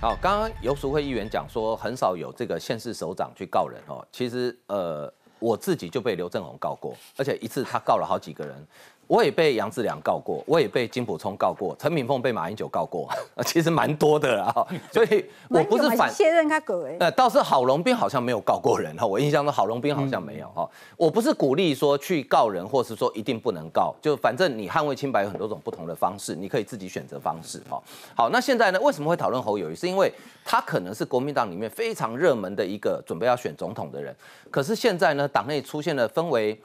[0.00, 4.06] 好，刚刚游淑慧议员讲说，很少有这个县市首长去告人哦。
[4.12, 8.66] 其实，呃，我自己就被刘正宏告过，而且一次他告了好几个人。
[9.08, 13.08] 我也被杨志良告过，我也被金普聪告过，陈敏凤被马英九告过，
[13.46, 14.54] 其实蛮多的啦。
[14.92, 16.94] 所以 我不是反卸任他狗哎。
[17.00, 20.68] 呃，倒是郝龙斌好像没有告过人哈，我印象中郝龙斌好像没有哈。
[20.98, 27.82] 我不是鼓励说去告人，或是说一定不能告，就反正你捍卫清白有很多种不同的方式，你可以自己选择方式哈。
[28.14, 29.74] 好，那现在呢，为什么会讨论侯友谊？
[29.74, 30.12] 是因为
[30.44, 34.14] 他可能是国民党里面非常热门的一个准备要选总统的人，
[34.50, 36.60] 可是现在呢，党内出现了氛围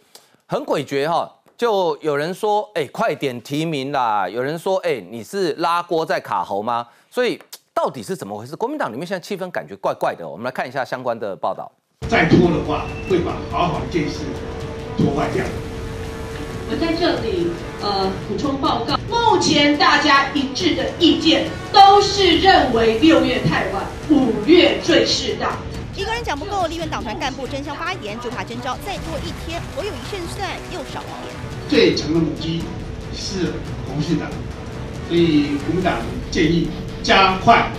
[0.45, 1.33] 很诡谲哈。
[1.57, 4.27] 就有人说，哎，快点提名啦！
[4.27, 6.87] 有人说，哎，你是拉锅在卡喉吗？
[7.11, 7.39] 所以
[7.73, 8.55] 到底是怎么回事？
[8.55, 10.27] 国民党里面现在气氛感觉怪怪的。
[10.27, 11.71] 我们来看一下相关的报道。
[12.09, 14.19] 再拖的话，会把好好一件事
[14.97, 15.43] 拖坏掉。
[16.69, 25.51] 我在这里呃补充报告，目前大家一致的意见都是认为六月太晚，五月最适当。
[25.95, 31.35] 一个人讲不够，立院党团干部争相发言，就怕征召再多一天，我有一胜算又少一点。
[31.69, 32.63] 最强的母鸡
[33.15, 33.53] 是
[33.87, 34.27] 红信党，
[35.07, 35.93] 所以国民党
[36.31, 36.67] 建议
[37.03, 37.71] 加快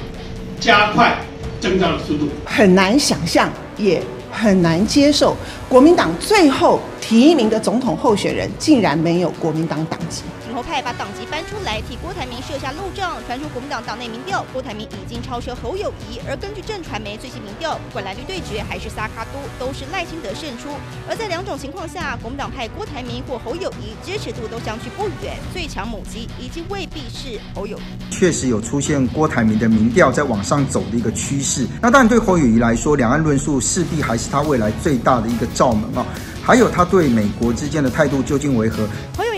[0.60, 1.18] 加快
[1.60, 2.28] 征召的速度。
[2.44, 5.36] 很难想象，也很难接受，
[5.68, 10.22] 国民党最后提名的总统候选人竟然没有国民党党籍。
[10.55, 13.16] 侯派把党籍搬出来，替郭台铭设下路障。
[13.27, 16.20] 传出国民党党内民调，郭台铭已经超车侯友谊。
[16.28, 20.69] 而根据正传媒最新民调，不管蓝绿对决还是萨卡都，都是赖清德胜出。
[21.08, 25.36] 而在两种情况下，国民党派郭台铭或侯友谊支持度都相去不远。
[25.52, 28.14] 最强母鸡已经未必是侯友谊。
[28.14, 31.66] 确实有出现郭台铭的民调在往上走的一个趋势。
[31.82, 36.06] 那当然对侯友谊来说，两岸论述势必还是他未来最大的一个罩门啊。
[36.47, 38.86] 还有他对美国之间的态度究竟为何？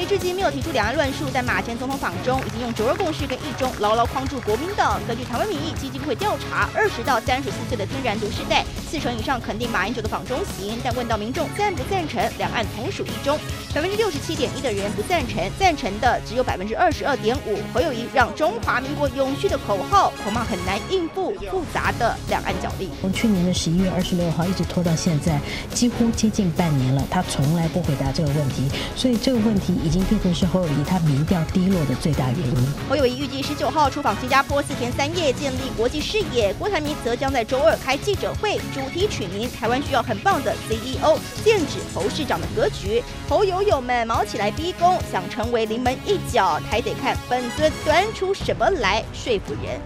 [0.09, 5.01] 至今没有提出两岸论述，在马前总统访中已经用九二共识跟一中牢牢框住国民党。
[5.09, 13.39] 根据台湾民意基金会调查，二十到三十四岁的天然独世代，四成以上肯定马英九的访中行，但问到民众赞不赞成两岸同属一中，
[13.75, 17.59] 百分之六十七点一的人不赞成，赞成的只有百分之二十二点五。
[17.75, 22.89] 侯友谊让中华民国永续的口号，恐怕很难应付复杂的两岸角力。
[23.03, 25.39] 从去年的十一月二十六号一直拖到现在，
[25.75, 30.07] 几乎接近半年了，他从来不回答这个问题，所以这个问题已经。
[30.07, 32.73] 变成是侯友谊他民调低落的最大原因。
[32.89, 36.55] 侯友谊预计十九号出访新加坡四天三夜，建立国际视野。
[36.55, 43.03] 郭台铭则将在周二开记者会，主主题取名“台湾需要很棒的 CEO”，剑指侯市长的格局。
[43.29, 49.81] 侯友友们毛起来逼宫，想成为临门一脚，还得看本尊端出什么来说服人。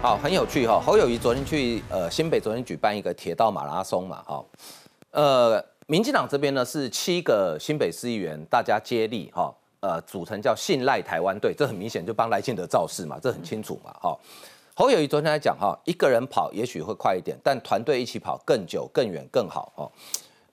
[0.00, 0.80] 好，很有趣哈。
[0.80, 4.42] 侯友谊昨天去呃新北，昨天举办一个铁道马拉松嘛，哈，
[5.10, 5.62] 呃。
[5.86, 14.16] 民进党这边呢是七个新北市议员，大家接力哈，呃，组成叫信赖台湾队，这很明显就帮赖清德造势嘛，这很清楚嘛，哈。
[14.80, 19.92] 侯友谊昨天来讲哈，一个人跑也许会快一点，但团队一起跑更久、更远、更好哦。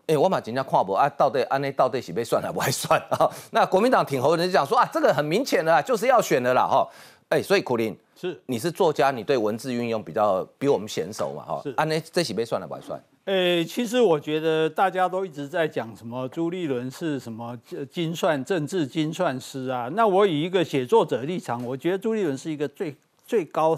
[0.05, 3.31] 哎，我马今天跨博啊，到底安内到底是被算了不还算啊？
[3.51, 6.85] 那国民党挺侯人就讲说啊，这个很明显的啦，就是要选的啦哈。
[7.29, 11.61] 哎，所以苦林是你是作家，你对文字运用比较比我们娴熟嘛哈？
[11.63, 13.01] 是安内这起被算了不还算？
[13.23, 17.57] 哎，其实我觉得大家都一直在讲什么朱立伦是什么
[17.89, 19.89] 精算政治精算师啊。
[19.93, 22.93] 那我以一个写作者立场，我觉得朱立伦是一个最
[23.25, 23.77] 最高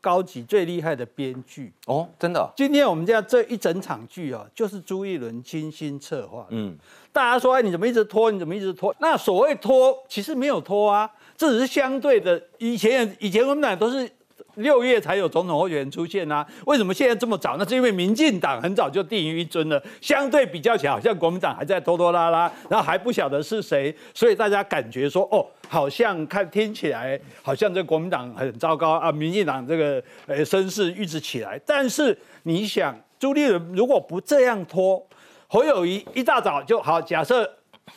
[0.00, 2.52] 高级、最厉害的编剧哦，真的。
[2.56, 6.46] 今天我们家这一整场剧啊，就是朱一伦精心策划。
[6.50, 6.76] 嗯，
[7.12, 8.30] 大家说，哎，你怎么一直拖？
[8.30, 8.94] 你怎么一直拖？
[9.00, 12.42] 那所谓拖，其实没有拖啊，这只是相对的。
[12.58, 14.10] 以前以前我们俩都是。
[14.56, 16.46] 六月才有总统候选人出现啊？
[16.66, 17.56] 为什么现在这么早？
[17.56, 31.60] 那是因为民进党很早就定于一尊了，相对比较起来，好像国民党还在拖拖拉拉，然后还不晓得是谁，所以大家感觉说，哦，好像看听起来好像这国民党很糟糕啊，民进党这个呃声势一直起来。
[31.64, 35.04] 但是你想，朱立伦如果不这样拖，
[35.46, 37.50] 侯友谊一大早就好，假设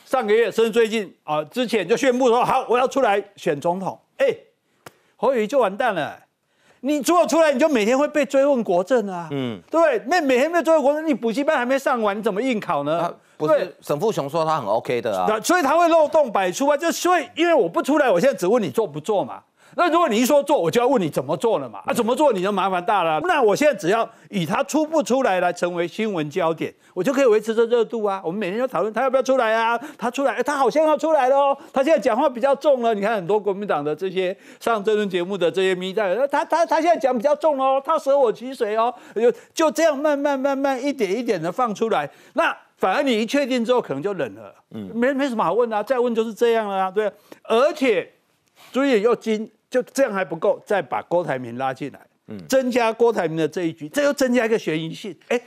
[0.04, 4.34] 上个月甚至最近啊之前就宣布说好，我要出来选总统，哎，
[5.16, 6.23] 侯友谊就完蛋了。
[6.86, 13.10] 你如果出来，你就每天会被追问国政啊，嗯，对，那每天被追问国政，你补习班还没上完，你怎么应考呢？
[13.38, 19.40] 不是，沈富雄说他很 OK 的啊，所以他会漏洞百出啊，就所以因为我不出来，我现在只问你做不做嘛。
[19.76, 21.80] 那如果你一说做，我就要问你怎么做了嘛？
[21.86, 23.20] 啊，怎么做你就麻烦大了。
[23.24, 28.20] 那我现在只要以他出不出来来成为新闻焦点，我就可以维持这热度啊。
[28.24, 29.78] 我们每天就讨论他要不要出来啊？
[29.98, 31.56] 他出来，他好像要出来了哦。
[31.72, 32.94] 他现在讲话比较重了。
[32.94, 38.94] 你看很多国民党的这些上这轮节目的这些迷在，他他他现在讲比较重哦，他舍我其谁哦？
[39.14, 42.08] 就就这样慢慢慢慢一点一点的放出来。
[42.34, 44.54] 那反而你一确定之后，可能就冷了。
[44.70, 46.90] 嗯，没没什么好问啊，再问就是这样了啊。
[46.90, 47.10] 对，
[47.42, 48.08] 而且
[48.70, 49.50] 朱毅又今。
[49.74, 51.98] 就这样还不够，再把郭台铭拉进来，
[52.46, 55.12] 增加郭台铭的这一局，这又增加一个悬疑性。
[55.26, 55.40] 哎，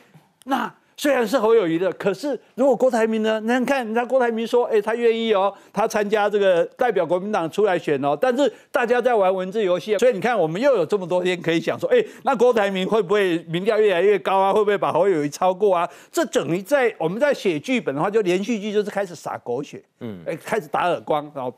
[0.44, 0.74] 那。
[1.00, 3.40] 虽然是侯友谊的，可是如果郭台铭呢？
[3.40, 8.18] 你看，人家郭台铭说，哎，他愿意哦，他参加这个代表国民党出来选哦。
[8.20, 14.52] 但是大家在玩文字游戏，所以你看，我们又有这么多天可以想说，哎，那郭台铭会不会民调越来越高啊？
[14.52, 15.88] 会不会把侯友谊超过啊？
[16.12, 21.54] 这等于在我们在写剧本的话，就连续剧就是开始撒狗血，嗯，哎，开始打耳光，然后。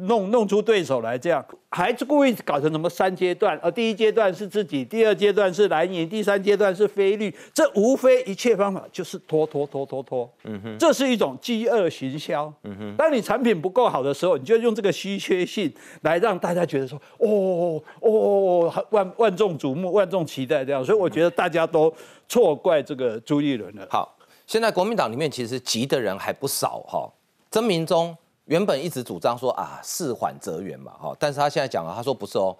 [0.00, 3.56] 弄弄出对手来，这样还是故意搞成什么三阶段？
[3.62, 7.32] 而第一阶段是自己，第二阶段是蓝营，第三阶段是菲律。
[7.52, 10.28] 这无非一切方法就是拖拖拖拖拖。
[10.44, 12.50] 嗯哼，这是一种饥饿行销。
[12.62, 20.82] 嗯哼，当你产品不够好的时候，你就用这个稀缺性来让大家觉得说，哦哦，万万众瞩目，万众期待这样。
[20.82, 21.94] 所以我觉得大家都
[22.26, 23.86] 错怪这个朱立伦了。
[23.90, 24.16] 好，
[24.46, 27.12] 现在国民党里面其实急的人还不少哈，
[27.50, 28.16] 曾明忠。
[28.46, 32.56] 原本一直主张说啊，事缓则圆嘛，哈，但是他现在讲了，他说不是哦，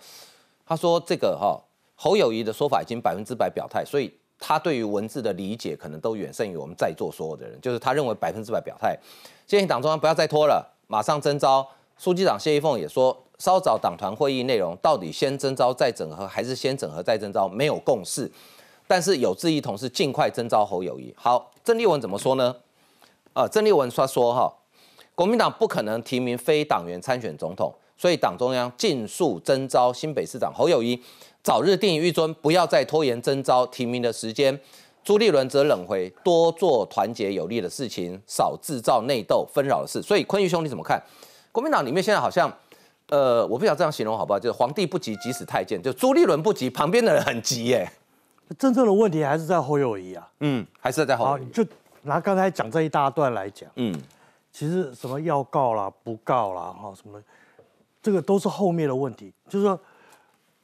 [0.67, 1.57] 他说这个哈，
[1.95, 8.99] 侯友谊的说法已经百分之百表态，所以他对于文字的理解可能都远胜于我们在座所有的人，就是他认为百分之百表态，
[9.47, 11.65] 建议党中央不要再拖了，马上征召。
[11.99, 18.29] 书记长谢依凤也说，稍早党团会议内容到底先征召再整合，还是先整合再征召，没有共识，
[18.89, 21.15] 但是有志一同是尽快征召侯友谊。
[21.17, 22.57] 好，郑丽文怎么说呢？
[23.35, 24.53] 啊，郑丽文他说哈。
[25.17, 31.03] 国民党不可能提名非党员参选总统，所以党中央尽速征召新北市长侯友谊，
[31.43, 34.61] 早日定于尊，不要再拖延征召提名的时间。
[35.03, 40.03] 朱立伦则冷回，多做团结有利的事情，少制造内斗纷扰的事。
[40.03, 41.03] 所以坤玉兄，你怎么看？
[41.51, 42.53] 国民党里面现在好像，
[43.09, 44.39] 呃，我不晓得这样形容好不好？
[44.39, 47.91] 就是皇帝不急急死太监，就朱立伦不急，旁边的人很急耶。
[48.59, 50.29] 真正的问题还是在侯友谊啊。
[50.41, 51.49] 嗯，还是在侯友谊。
[51.49, 51.65] 就
[52.03, 53.99] 拿刚才讲这一大段来讲，嗯。
[54.57, 57.23] 其实什么要告啦、不告啦，哈，什么，
[58.01, 59.31] 这个都是后面的问题。
[59.51, 59.79] 就是说，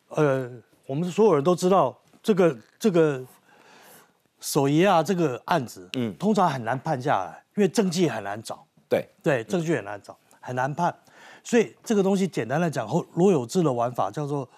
[0.09, 0.51] 呃，
[0.87, 3.23] 我们所有人都知道，这个这个
[4.41, 8.65] 守爷啊，这个案子，嗯，通常很难判下来，因为证据很难找。
[8.89, 10.97] 对对，证据很难找，很难判。
[11.45, 14.49] 所以这个东西简单来讲，后罗有志的玩法叫做，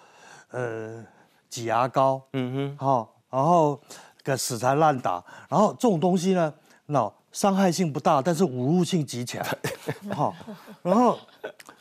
[0.51, 1.05] 呃，
[1.49, 3.77] 挤牙膏，嗯哼，好，然后
[4.23, 6.53] 个死缠烂打，然后这种东西呢，
[6.85, 7.11] 那。
[7.35, 9.45] 伤害性不大，但是侮辱性极强。
[10.15, 10.33] 好，
[10.81, 11.19] 然后，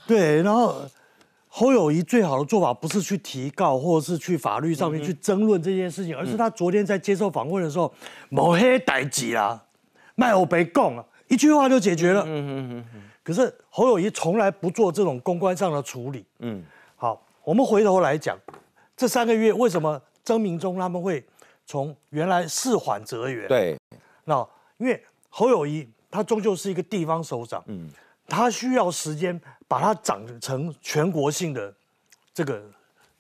[0.05, 0.83] 对，然后
[1.47, 7.95] 侯友谊最好的做法不是去提告，或者是去法律上面去争论这件事情，而是他昨天在接受访问的时候，
[8.31, 9.63] 某黑逮几啦，
[10.17, 12.25] 卖我被供啊，一句话就解决了。
[12.27, 13.03] 嗯嗯嗯。
[13.23, 16.27] 可是侯友谊从来不做这种公关上的处理。
[16.41, 16.65] 嗯。
[16.97, 18.37] 好，我们回头来讲，
[18.97, 21.25] 这三个月为什么曾明忠他们会
[21.65, 23.47] 从原来事缓则圆？
[23.47, 23.79] 对。
[24.25, 24.45] 那
[24.79, 25.01] 因为。
[25.37, 27.91] 侯友谊他终究是一个地方首长，嗯，
[28.29, 31.75] 他需要时间把它长成全国性的
[32.33, 32.63] 这个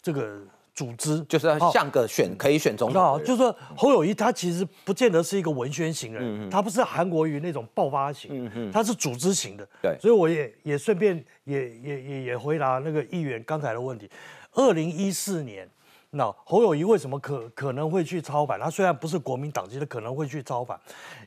[0.01, 0.41] 这个
[0.73, 3.19] 组织，就是要像个选可以选总统。
[3.25, 9.69] 就是说侯友谊他其实不见得是一个文宣型人，他不是韩国瑜那种爆发型，嗯他是组织型的。
[9.83, 14.09] 对，所以我也也顺便也也也也回答那个议员刚才的问题。
[14.53, 15.69] 二零一四年，
[16.11, 18.61] 那侯友谊为什么可可能会去操反？
[18.61, 20.79] 他虽然不是国民党籍的，可能会去操反，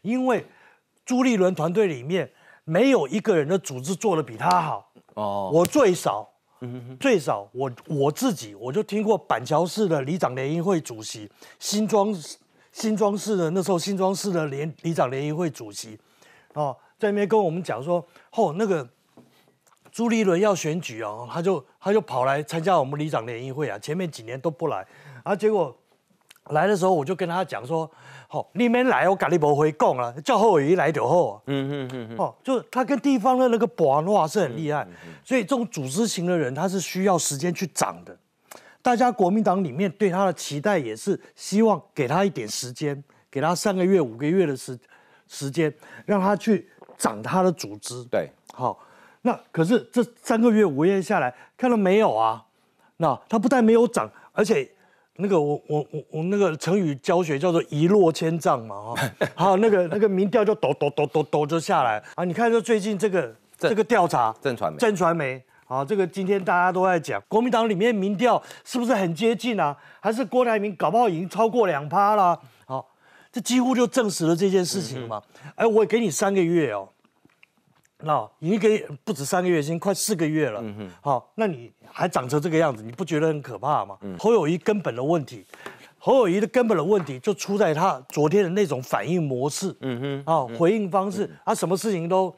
[0.01, 0.45] 因为。
[1.07, 2.29] 朱立伦团队里面
[2.65, 4.91] 没有一个人的组织做的比他好。
[5.13, 6.29] 哦，我最少，
[6.99, 12.13] 最少我我自己我就听过板桥市的里长联谊会主席，新庄
[12.73, 15.97] 新庄市的那时候新庄市的联里长联谊会主席，
[16.53, 18.87] 哦，在那边跟我们讲说，哦那个
[19.89, 24.85] 朱立伦要选举哦，他就他就跑来参加我们里长联谊会啊，前面几年都不来，
[25.23, 25.73] 啊结果
[26.49, 27.89] 来的时候我就跟他讲说。
[28.29, 31.41] 好，你们来，我跟你不会讲了，叫后裔来就好。
[31.45, 34.85] 嗯嗯嗯哦，就是他跟地方的那个博话是很厉害，
[35.23, 38.17] 所以这种组织型的人，他是需要时间去长的。
[38.81, 44.77] 大家国民党里面对他的期待也是希望给他一点时间，给他三个月、五个月的时
[45.29, 45.73] 时间，
[46.05, 48.03] 让他去长他的组织。
[48.11, 48.77] 对，好，
[49.21, 52.43] 那可是这三个月、五个月下来，看到没有啊？
[52.97, 54.69] 那他不但没有长，而且。
[55.17, 62.23] 那个我我我我那个成语教学叫做一落千丈嘛哈，好那个那个民调就抖抖抖抖抖就下来啊！
[62.23, 69.75] 你看，就最近这个这个调查，正传媒正传媒啊，这个今天大家都在讲国民党里面民调是不是很接近啊？
[69.99, 72.39] 还是郭台铭搞不好已经超过两趴了？
[72.65, 72.87] 好，
[73.31, 75.21] 这几乎就证实了这件事情嘛。
[75.55, 76.87] 哎，我给你三个月哦。
[78.03, 80.63] 那已经给不止三个月，已经快四个月了。
[81.01, 83.97] 好，那你还长成这个样子，你不觉得很可怕吗？
[84.19, 85.43] 侯友谊根本的问题，
[85.97, 89.75] 侯友谊的根本的问题就出在他昨天的那种反应模式。
[89.81, 92.33] 嗯哼，啊，回应方式，他什么事情都，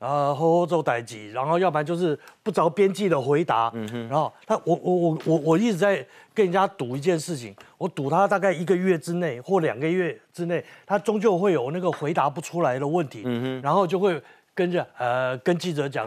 [0.00, 3.70] 呃，吼吼做代际，然后要不然就是不着边际的回答。
[3.72, 4.08] 嗯哼。
[4.08, 6.04] 然后他，我我我我我一直在
[6.34, 13.22] 跟人家赌一件事情，我赌他大概一个月之内或两个月之内，他终究会有那个回答不出来的问题。
[13.24, 13.62] 嗯哼。
[13.62, 14.20] 然后就会
[14.54, 16.06] 跟着呃跟记者讲，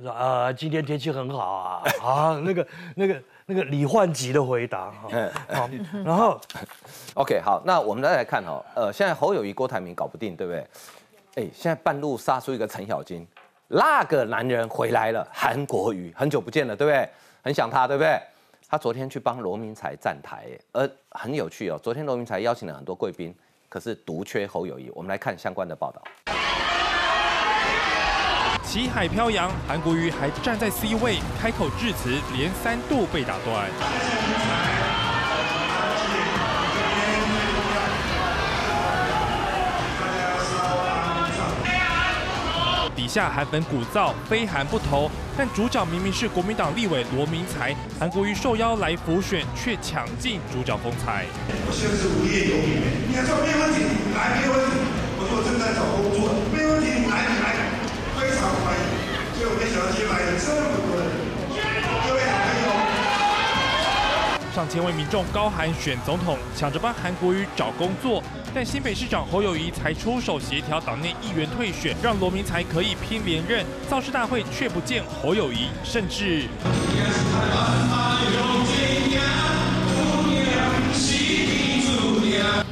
[0.00, 5.08] 说呃今天天气很好啊 啊那个那个那个李焕吉的回答哈。
[5.52, 5.68] 好，
[6.04, 6.40] 然后
[7.14, 10.66] OK 好，那我们再来看哈，呃现在侯友谊、郭台铭搞不定，对不对？
[11.34, 13.26] 哎，现在半路杀出一个陈小金，
[13.68, 17.08] 那个男人回来了，韩国瑜很久不见了，对不对？
[17.42, 18.20] 很想他，对不对？
[18.68, 21.78] 他昨天去帮罗明才站台，而很有趣哦。
[21.82, 23.34] 昨天罗明才邀请了很多贵宾，
[23.68, 24.90] 可是独缺侯友谊。
[24.94, 26.02] 我们来看相关的报道。
[28.72, 33.68] 旗海飘扬，韩国瑜还站在 C 位，开口致辞连三度被打断。
[42.96, 51.26] 底下韩粉鼓噪，非韩不投，但主角明明是国民党立委罗明才，韩国瑜受邀来辅选，却抢尽主角风采。
[51.68, 54.80] 我现在是无业游民，你还说没问题，你来没问题。
[55.20, 57.51] 我说我正在找工作，没问题，你来你来，
[64.62, 68.22] 上千位民众高喊选总统，抢着帮韩国瑜找工作。
[68.54, 73.66] 但新北市长侯友谊才出手协调党内议员退选，让罗明才可以拼连任。
[73.90, 76.44] 造势大会却不见侯友谊，甚至。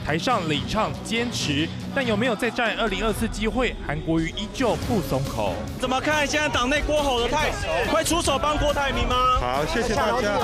[0.06, 3.74] 台上领唱坚持，但有没有再战二零二四机会？
[3.86, 5.54] 韩国瑜依旧不松口。
[5.80, 7.66] 怎么看现在党内郭吼的态势？
[7.90, 9.16] 会出手帮郭台铭吗？
[9.40, 10.38] 好，谢谢大家。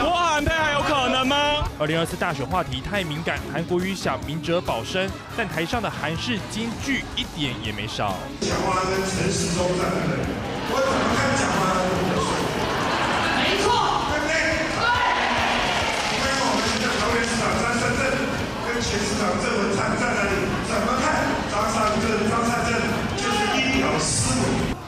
[0.00, 1.36] 郭韩配还有可能吗？
[1.78, 8.14] 二零二四大选话题太敏感，韩国瑜想明哲保身，但台上的韩式金句一点也没少。
[8.40, 10.26] 讲话跟陈时中站的人，
[10.70, 11.65] 我怎么看讲话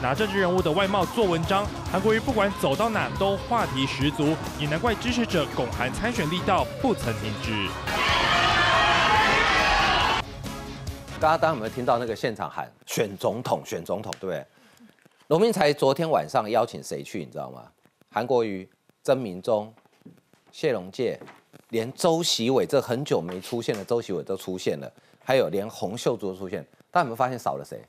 [0.01, 7.67] 拿政治人物的外貌做文章，韩国瑜不管走到哪都话题十足，也难怪支持者拱韩参选力道不曾停止。
[11.19, 14.45] 大家有没有听到那个现场喊选总统、选总统，对不对？
[15.27, 17.63] 罗明才昨天晚上邀请谁去，你知道吗？
[18.09, 18.65] 韩国瑜、
[19.03, 19.73] 曾明忠、
[20.49, 21.19] 谢龙介，
[21.71, 24.89] 连周习伟这很久没出现的周习伟都出现了，
[25.25, 27.83] 还有连洪秀柱都出现，大家有没有发现少了谁？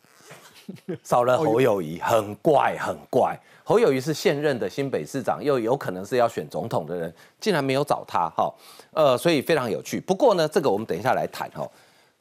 [1.03, 3.39] 少了侯友谊，很怪，很怪。
[3.65, 8.53] 侯友谊是现任的新北市长，又有可能是要选总统的人，竟然没有找他，哈，
[8.93, 10.00] 呃，所以非常有趣。
[10.00, 11.69] 不过呢，这个我们等一下来谈，哈。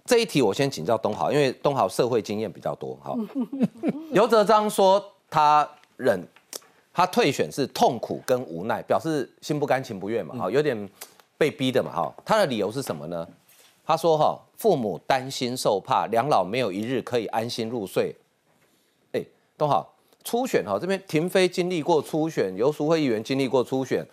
[0.06, 3.16] 这一题我先请教东豪，因为东豪社会经验比较多，哈。
[4.12, 6.20] 刘哲章说他忍，
[6.94, 10.90] 他退选是痛苦跟无奈，表示心不甘情不愿嘛，哈，有点
[11.38, 12.14] 被逼的嘛，哈。
[12.26, 13.28] 他的理由是什么呢？
[13.86, 18.16] 他说，哈，父母担心受怕，两老没有一日可以安心入睡。
[19.60, 24.06] 哎，东豪初选哈，这边廷飞经历过初选，游淑慧议员经历过初选，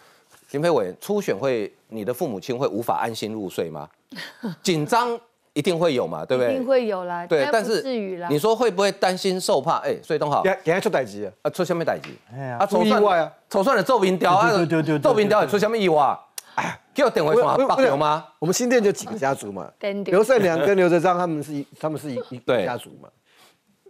[0.51, 3.89] 廷飞委员初选会，你的父母亲会无法安心入睡吗？
[4.63, 5.19] 紧张。
[5.57, 6.53] 一定会有嘛，对不对？
[6.53, 8.29] 一定会有啦，对，但是至于啦。
[8.31, 9.79] 你说会不会担心受怕？
[9.79, 12.11] 哎，所以东好，给给他出代志啊，出什么代志？
[12.31, 16.15] 哎呀，啊，出意外啊，出算了奏鸣雕啊，对对对，奏鸣雕也出什么意外？
[16.57, 18.27] 哎，给我点回什么八牛吗？
[18.39, 19.67] 我们新店就几个家族嘛，
[20.05, 23.09] 刘胜良跟刘哲章他们是一，他们是一一家族嘛。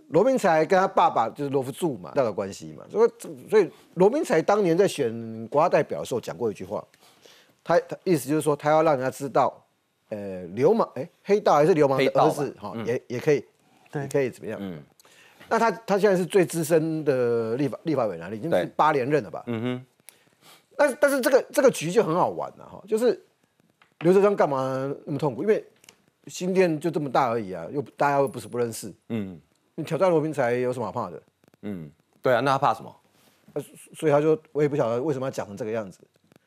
[0.09, 2.85] 罗明才跟他爸爸就是罗福柱嘛，那个关系嘛。
[2.91, 3.11] 所以
[3.49, 6.85] 所以罗明才当年在选国家代表的时候讲过一句话，
[7.65, 9.63] 他他意思就是说他要让人家知道。
[10.09, 13.45] 呃，流氓哎，黑道还是流氓的儿子哈，也也可以，
[13.93, 14.57] 也，可以怎么样？
[14.63, 14.81] 嗯，
[15.49, 19.43] 那他他现在是最资深的立法立法委员，已经是八连任了吧？
[19.49, 19.87] 嗯哼。
[20.77, 23.21] 但但是这个这个局就很好玩了哈，就是
[23.99, 25.43] 刘哲章干嘛那么痛苦？
[25.43, 25.65] 因为
[26.29, 28.95] 新店就这么大而已啊，又大家又不是不认识。
[29.09, 29.41] 嗯，
[29.77, 31.23] 你挑战罗平才有什么好怕的？
[31.63, 31.89] 嗯，
[32.21, 32.95] 对啊，那他怕什么？
[33.95, 36.01] 所以他就我也不晓得为什么要讲成这个样子。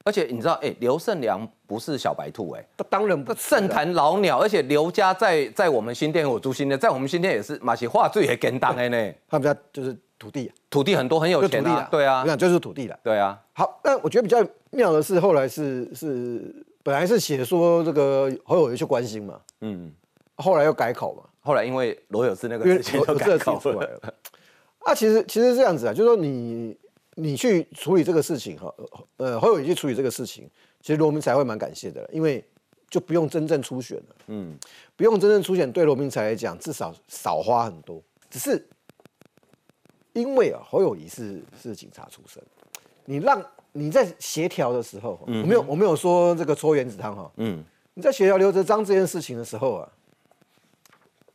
[0.06, 4.40] 而且你知道，哎，刘胜良不是小白兔，哎，他当然不是圣坛老鸟。
[4.40, 9.14] 而且刘家在在我们新店，我住新店，在我们新店也是马其话最也跟当的呢。
[9.30, 11.88] 他们家就是土地，土地很多，很有钱的。
[11.92, 12.98] 对啊，那就是土地了。
[13.04, 13.40] 对啊。
[13.54, 19.92] 好，那我觉得比较妙的是，后来是是本来是写说这个侯友谊去关心嘛，嗯，
[20.38, 21.24] 后来又改口嘛。
[21.42, 24.14] 后来因为罗有志那个事情就改口出来了。
[24.80, 26.78] 啊，其实其实这样子啊，就是说你
[27.16, 28.74] 你去处理这个事情哈，
[29.18, 30.50] 呃，侯友谊去处理这个事情。
[30.82, 32.42] 其实罗明才会蛮感谢的，因为
[32.90, 34.58] 就不用真正初选了，嗯，
[34.96, 38.02] 不用真正初选，对罗明才来讲至少少花很多。
[38.30, 38.66] 只是
[40.14, 42.42] 因为啊，侯友谊是是警察出身，
[43.04, 47.62] 你让你在协调的时候，我没有我没有说这个搓原子汤哈，嗯，
[47.94, 49.92] 你在协调刘哲章这件事情的时候啊，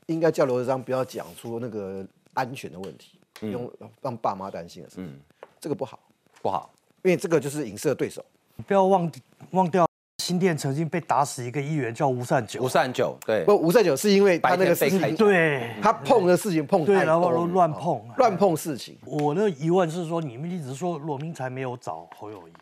[0.06, 3.70] 应该叫刘德章不要讲出那个安全的问题，用
[4.00, 5.20] 让爸妈担心的事情，
[5.61, 5.99] 这个不好
[6.42, 6.70] 不好，
[7.02, 8.25] 因为这个就是影射对手，
[8.66, 9.11] 不要忘
[9.50, 9.87] 忘掉。
[10.23, 12.62] 新店曾经被打死一个议员，叫吴善九。
[12.62, 18.96] 吴善九，对，不，吴善九是因为他那个事情，对，他碰的事情碰对，然后乱碰，乱碰事情。
[19.04, 22.52] 我的疑问是说，你们一直说罗明才没有找侯友谊，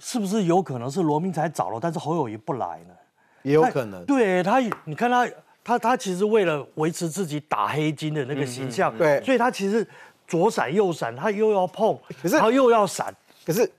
[0.00, 2.94] 是不是有可能是罗明才找了，但是侯友谊不来呢？
[3.42, 4.04] 也有可能。
[4.04, 5.24] 对他，你看他，
[5.62, 9.86] 他他其实为了维持自己打黑金的那个形象，对，所以他其实
[10.26, 13.14] 左闪右闪，他又要碰，可是他又要闪，
[13.44, 13.70] 可是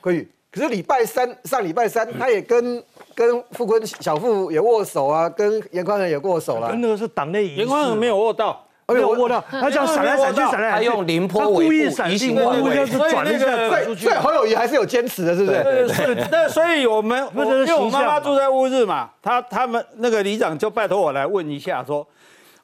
[0.00, 0.26] 可以。
[0.50, 2.82] 可是礼拜三上礼拜三，他也跟
[3.14, 6.74] 跟傅坤小傅也握手啊，跟严宽仁也握手了。
[6.74, 15.62] 那个是党内严宽仁没有握到，没有握到，他这样闪来闪去，闪来闪去他用凌波故意闪进所以那个所以侯友谊还是有坚持的，是不是？
[15.62, 16.26] 对是。
[16.30, 22.06] 那所以我们因为我妈妈住在乌日嘛，他他们那个里长就拜托我来问一下，说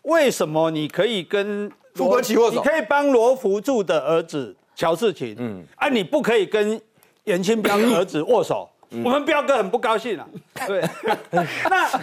[0.03, 6.81] 为什么你可以跟傅国奇握手，你可以帮罗福柱的儿子乔世琴，嗯，啊，你不可以跟。
[7.25, 8.69] 严清 标儿子握手，
[9.03, 10.27] 我们彪哥很不高兴啊。
[10.67, 10.83] 对，
[11.69, 12.01] 那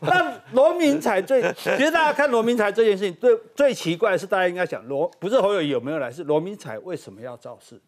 [0.00, 7.80] 那罗明才最，其实大家看罗明才这件事情，最最奇怪的是，大家应该想罗不是侯友有没有来，是罗明才为什么要造势？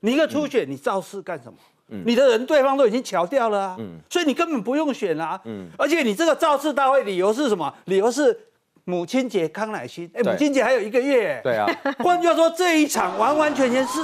[0.00, 1.58] 你一个初选，你造势干什么？
[2.04, 3.76] 你的人对方都已经瞧掉了啊，
[4.08, 5.38] 所以你根本不用选啊。
[5.44, 7.72] 嗯，而且你这个造势大会理由是什么？
[7.84, 8.36] 理由是
[8.84, 11.40] 母亲节康乃馨，哎，母亲节还有一个月。
[11.44, 11.66] 对啊，
[11.98, 14.00] 换句话说，这一场完完全全是。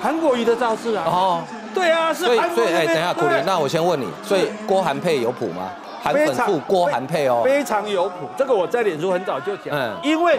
[0.00, 1.04] 韩国瑜的造势啊！
[1.06, 2.24] 哦，对啊，是。
[2.24, 5.70] 所以，所以，哎，等一下，苦林，那我先问你，所以郭韩配有谱吗？
[6.02, 8.28] 韩粉富郭韩配哦，非常有谱。
[8.36, 10.36] 这个我在脸书很早就讲，嗯，因为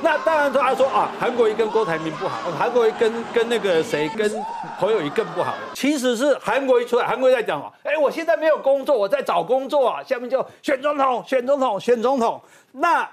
[0.00, 4.30] 那当然他说啊，韩国瑜跟郭台铭不好，韩国瑜跟跟那个谁跟
[4.78, 5.54] 侯友谊更不好。
[5.74, 12.40] 其实是韩国瑜出来，韩国瑜在讲啊，哎，我现在没有工作，我在找工作啊，下面就选总统，选总统，选总统。
[12.70, 13.08] 那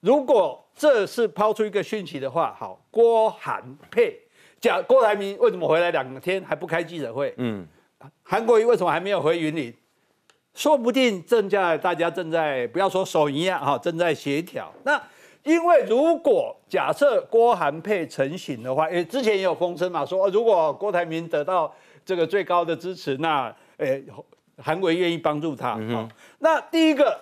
[0.00, 4.23] 如果这是抛出一个讯息的话，好，郭韩配。
[4.64, 7.34] 讲郭台铭为什么回来两天还不开记者会？
[7.36, 7.66] 嗯，
[8.22, 9.72] 韩国瑜为什么还没有回云林？
[10.54, 14.72] 说不定正在大家正在不要说手一样哈，正在协调。
[14.84, 14.98] 那
[15.42, 21.70] 因为如果假设郭韩配成型的话，诶，之前也有风声嘛，说如果郭台铭得到
[22.02, 24.02] 这个最高的支持，那诶，
[24.56, 25.72] 韩国瑜愿意帮助他。
[25.92, 27.20] 好，那第一个。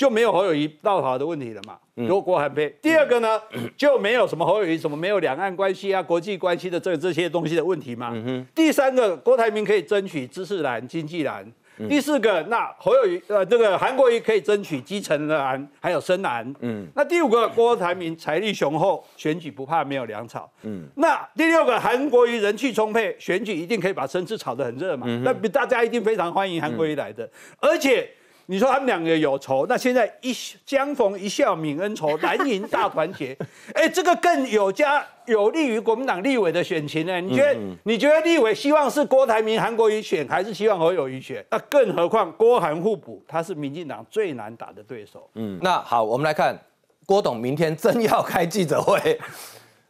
[0.00, 1.76] 就没有侯友谊到好的问题了嘛？
[1.94, 3.38] 如果郭韩配，第二个呢，
[3.76, 8.10] 就没有什么侯友谊什么没有两岸关系啊、国际关系的这这些东西的问题嘛。
[8.54, 11.46] 第三个，郭台铭可以争取知识蓝、经济蓝。
[11.86, 16.50] 第四个，那侯友谊呃，这个韩国瑜可以争取基层蓝，还有深蓝。
[16.60, 16.86] 嗯。
[16.96, 20.50] 那第五个，郭台铭财力雄厚，选举不怕没有粮草。
[20.62, 20.86] 嗯。
[20.96, 25.06] 那第六个，韩国瑜人气充沛，选举一定可以把声势炒得很热嘛。
[25.22, 28.10] 那大家一定非常欢迎韩国瑜来的，而且。
[28.50, 33.36] 你说他们两个有仇，那现在一相逢一笑泯恩仇，蓝营大团结，
[33.74, 37.20] 哎，这个更有加有利于国民党立委的选情呢？
[37.20, 37.60] 你觉得？
[37.84, 41.46] 你觉得立委希望是郭台铭、韩国瑜选，还是希望侯友谊选？
[41.48, 45.30] 那更何况郭韩互补，他是民进党最难打的对手。
[45.34, 46.58] 嗯，那好，我们来看
[47.06, 49.16] 郭董明天真要开记者会，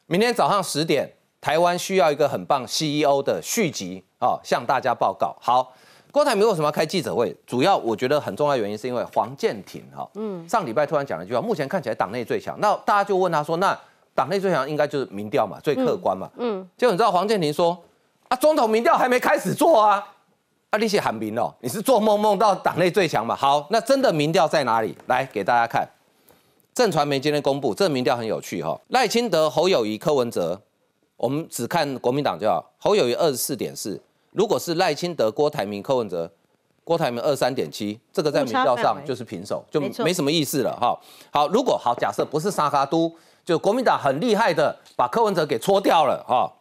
[0.05, 5.35] 明天早上十点，台湾需要一个很棒 CEO 的续集啊，向大家报告。
[5.41, 5.75] 好。
[6.13, 7.35] 郭台铭为什么要开记者会？
[7.47, 12.59] 主要我觉得很重要原因是因为黄建庭哈，嗯，上礼拜突然讲了一句话，目前看起来党内最强。
[12.61, 13.79] 那大家就问他说，那
[14.15, 16.67] 党内最强应该就是民调嘛，最客观嘛，嗯。
[16.77, 17.79] 结果你知道黄建庭说，
[18.29, 20.05] 啊，总统民调还没开始做啊，
[20.71, 23.37] 啊，你写喊民哦，你是做梦梦到党内最强嘛？
[23.37, 24.97] 好，那真的民调在哪里？
[25.07, 25.89] 来给大家看，
[26.75, 30.61] 正传媒今天公布，这个民调很有趣哈，赖清德、侯友谊、柯文哲，
[31.17, 34.01] 我们只看国民党就好，侯友谊二十四点四。
[34.33, 36.31] 如果是赖清德、郭台铭、柯文哲，
[36.85, 40.99] 郭台铭二三点七，这个在民调上就是平手，就没什么意思了哈。
[41.33, 43.13] 好，如果好假设不是沙卡都，
[43.45, 46.53] 就国民党很厉害的把柯文哲给搓掉了哈。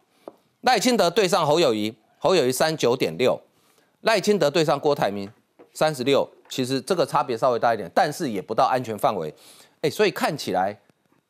[0.62, 3.40] 赖清德对上侯友谊，侯友谊三九点六，
[4.02, 5.30] 赖清德对上郭台铭
[5.74, 9.34] 三十六，其实这个差别稍微大一点，但是也不到安全范围。
[9.82, 10.78] 哎，所以看起来。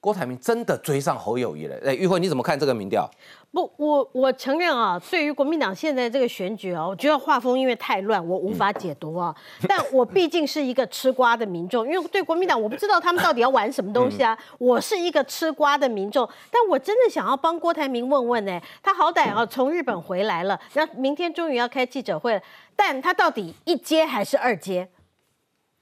[0.02, 3.06] 郭台铭真的追上侯友谊了，哎，玉慧你怎么看这个民调？
[3.52, 9.36] 不，我我承认啊，对于国民党现在这个选举啊，我觉得画风因为太乱，我无法解读啊。
[9.68, 14.38] 但我毕竟是一个吃瓜的民众，因为对国民党我不知道他们到底要玩什么东西啊。
[14.60, 22.42] 我是一个吃瓜的民众，但我真的想要帮郭台铭问问呢，他好歹啊从日本回来了，那明天终于要开记者会了，
[22.76, 24.88] 但他到底一阶还是二阶？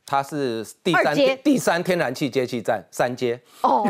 [0.10, 3.86] 它是第三第三天然气接气站三阶哦，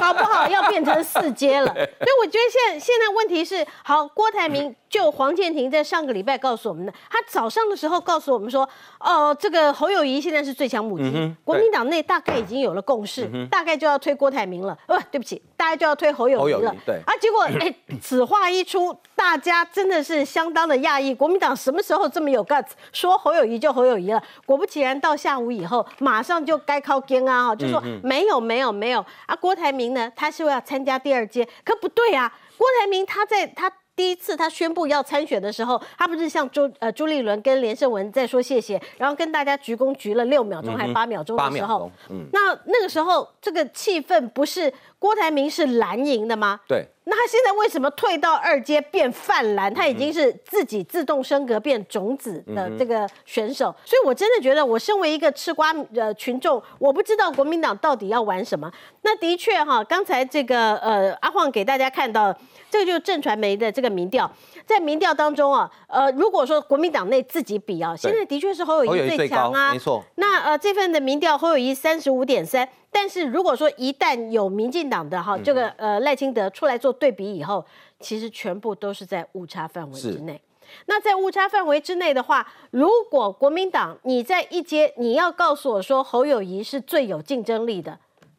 [0.00, 1.66] 搞不好要变成四阶了。
[1.74, 8.68] 所以我觉得现在现在问题是，好，郭台铭就黄建庭在上个礼拜告诉我们的，他早上的时候告诉我们说，
[9.00, 14.78] 哦，这个侯友谊现在是最强母鸡，国民党内大概已经有了共识，大概就要推郭台铭了。
[14.86, 16.72] 呃，对不起，大概就要推侯友谊了。
[16.86, 24.22] 对啊，结果 哎，此话一出，大家真的是相当的讶异，国民党什么时候这么有 guts，说侯友谊就侯友谊了？
[24.46, 25.16] 果不其然，到。
[25.24, 27.56] 下午以后，马上就该靠边啊！
[27.56, 29.34] 就说没有没有没有啊！
[29.34, 32.30] 郭台铭呢，他是要参加第二届，可不对啊！
[32.58, 44.70] 郭台铭他在他第一次他宣布要参选的时候，他不是向朱呃朱立伦跟连胜文在说谢谢，然后跟大家鞠躬鞠了六秒钟还八秒钟的时候，嗯，那那个时候这个气氛不是
[45.04, 46.58] 郭台铭是蓝营的吗？
[46.66, 46.86] 对。
[47.06, 49.72] 那他现在为什么退到二阶变泛蓝？
[49.74, 58.72] 他已经是自己自动升格变种子的这个选手，所以我真的觉得，我身为一个吃瓜的群众，我不知道国民党到底要玩什么。
[59.02, 62.34] 那的确哈，刚才这个呃阿晃给大家看到，
[62.70, 64.30] 这个就是正传媒的这个民调，
[64.64, 70.02] 在民调当中啊，呃如果说国民党内自己比啊，现在的确是侯友谊最强啊，没错。
[70.14, 72.66] 那呃这份的民调，侯友谊三十五点三。
[72.96, 77.66] 但是如果说一旦有民进党的哈这个呃赖清德出来做对比以后，
[77.98, 80.40] 其实全部都是在误差范围之内。
[80.86, 87.98] 那在误差范围之内的话，如果国民党你在一阶你要告诉我说侯友谊是最有竞争力的，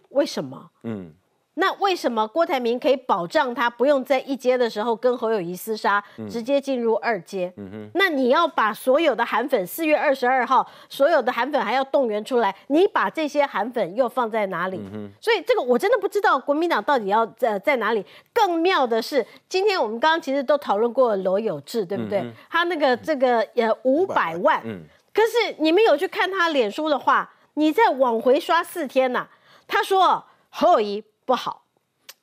[0.10, 0.72] 为什么？
[0.84, 1.14] 嗯。
[1.58, 7.52] 那为什么郭台铭可以保障他不用在一阶的时候跟侯友谊厮杀，直接进入二阶？
[7.94, 14.78] 那你要把所有的韩粉四月二十二号所有的韩粉还要动员出来，你把这些韩粉又放在哪里？
[15.22, 18.06] 所以这个我真的不知道国民党到底要在在哪里。
[18.34, 22.22] 更妙的是，今天我们刚刚其实都讨论过罗有志，对不对？
[22.50, 24.62] 他那个这个呃五百万，
[25.14, 29.26] 可是你们有去看他脸书的话，你再往回刷四天呐，
[29.66, 31.04] 他说侯友谊。
[31.26, 31.64] 不好，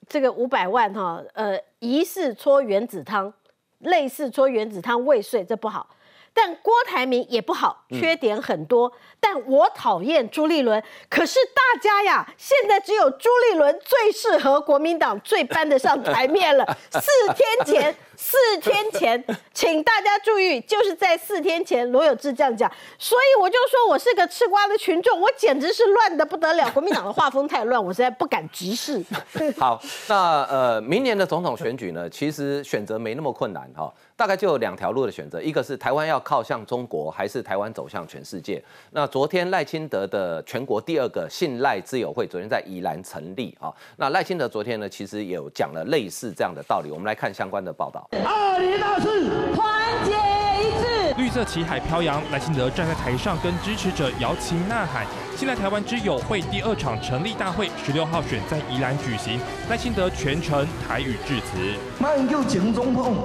[0.08, 3.32] 这个五百万哈，呃，疑似搓原子汤，
[3.80, 5.88] 类似搓原子汤未遂，这不好。
[6.34, 8.90] 但郭台铭也不好，缺点很多。
[9.20, 16.64] 但我讨厌朱立伦，可是大家呀，现在只有朱立伦最适合国民党，最搬得上台面了。
[16.90, 17.02] 四
[17.34, 19.22] 天前，四天前，
[19.52, 26.70] 请大家注意，就是在四天前，罗有志这样讲，所以我就说我是个吃瓜的群众，我简直是乱的不得了。
[26.70, 29.02] 国民党的画风太乱，我实在不敢直视。
[29.58, 33.92] 好，那呃，明年的总统选举呢，其实选择没那么困难哈。
[34.14, 38.62] 大概就有两条路的选择，一个是台湾要靠向中国，还是台湾走向全世界。
[38.92, 43.72] 那昨天赖清德的全国第二个信赖自由会昨天在宜兰成立啊。
[43.96, 46.90] 那赖清德昨天呢，其实也有讲了类似这样的道理。
[46.92, 48.08] 我们来看相关的报道。
[48.20, 50.12] 二零二四团结
[50.60, 55.06] 一致，绿色旗海飘扬，赖清德站在台上跟支持者摇旗呐喊。
[55.34, 61.56] 现在台湾之友会第二场成立大会十六号选在宜兰举行，赖清德全程台语致辞。
[61.98, 63.16] 马英九前总统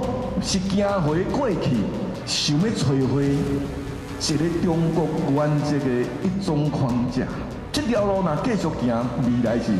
[0.42, 1.76] 是惊回过去，
[2.24, 7.24] 想要摧毁一个中国原则的一种框架。
[7.70, 9.70] 这条路若继续行，未来是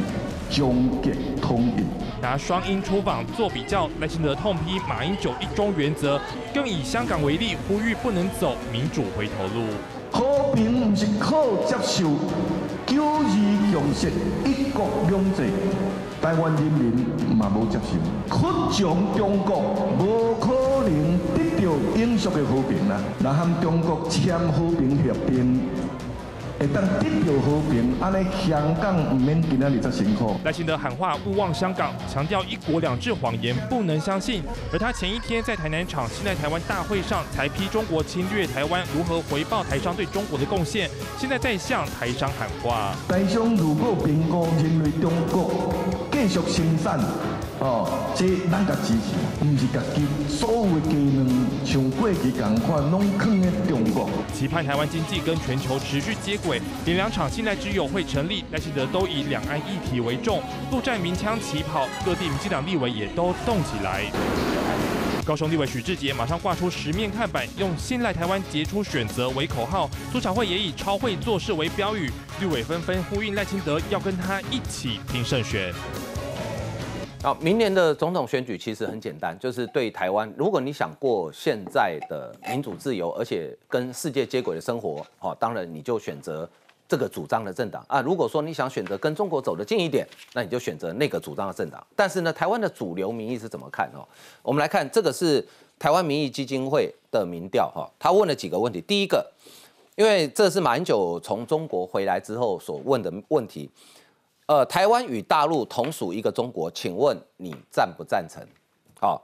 [0.50, 1.84] 终结统一。
[2.20, 6.20] 拿双英出访做比较，赖清德痛批马英九一中原则，
[6.52, 9.66] 更以香港为例，呼吁不能走民主回头路。
[10.10, 12.08] 和平不是靠接受
[12.86, 14.10] 九二共识、
[14.44, 15.44] 一国两制，
[16.20, 17.06] 台湾人民
[17.36, 18.34] 嘛无接受。
[18.34, 19.60] 扩张中国，
[20.00, 21.62] 无可能得到
[22.00, 22.98] 永续的和平啦。
[23.18, 25.60] 那和中国签和平协定。
[26.58, 30.34] 会当得到和平，安尼香港唔免今仔日这辛苦。
[30.42, 34.42] 赖清德喊话勿忘香港，强调一国两制谎言不能相信。
[34.72, 42.92] 而他前一天在台南场现在台湾大会上，才批中国侵略台湾如何回报台商对中国的贡献，现在在向台商喊话。
[43.08, 45.72] 台商如果评估认为中国
[46.10, 46.98] 继续生产。
[47.60, 51.26] 哦，这咱家支持，不是家己所有的技能
[51.66, 54.08] 像过去同款拢放在中国。
[54.32, 60.40] 期盼台湾经济跟全球持续接轨，连两场信赖之友会成立，赖清德都以两岸议题为重，
[60.70, 64.04] 陆战鸣枪起跑，各地民进党立委也都动起来。
[65.26, 72.08] 高雄立委许志杰马上挂出十面看板，用“信赖台湾，杰出选择”为口号，苏巧慧也以“超会做事”为标语，
[72.40, 75.74] 立委纷纷呼应赖清德要跟他一起拼胜选。
[77.20, 86.48] 好，明年的总统选举其实很简单，就是对台湾，如果你想过现在的民主自由，而且跟世界接轨的生活，哦，当然你就选择
[86.88, 88.00] 这个主张的政党啊。
[88.00, 91.84] 如果说你想选择跟中国走得近一点，那你就选择那个主张的政党。
[91.96, 94.06] 但是呢，台湾的主流民意是怎么看哦？
[94.40, 95.44] 我们来看这个是
[95.76, 98.80] 台湾民意基金会的民调哈，他问了几个问题。
[98.82, 99.28] 第一个，
[99.96, 103.68] 因为这是马英九从中国回来之后所问的问题。
[104.48, 108.42] 呃，台湾与大陆同属一个中国，请问你赞不赞成？
[108.98, 109.22] 好，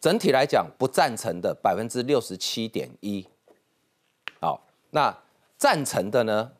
[0.00, 3.24] 整体来讲不赞成的百分之六十七点一。
[4.40, 4.60] 好，
[4.90, 5.16] 那
[5.56, 6.50] 赞成的呢？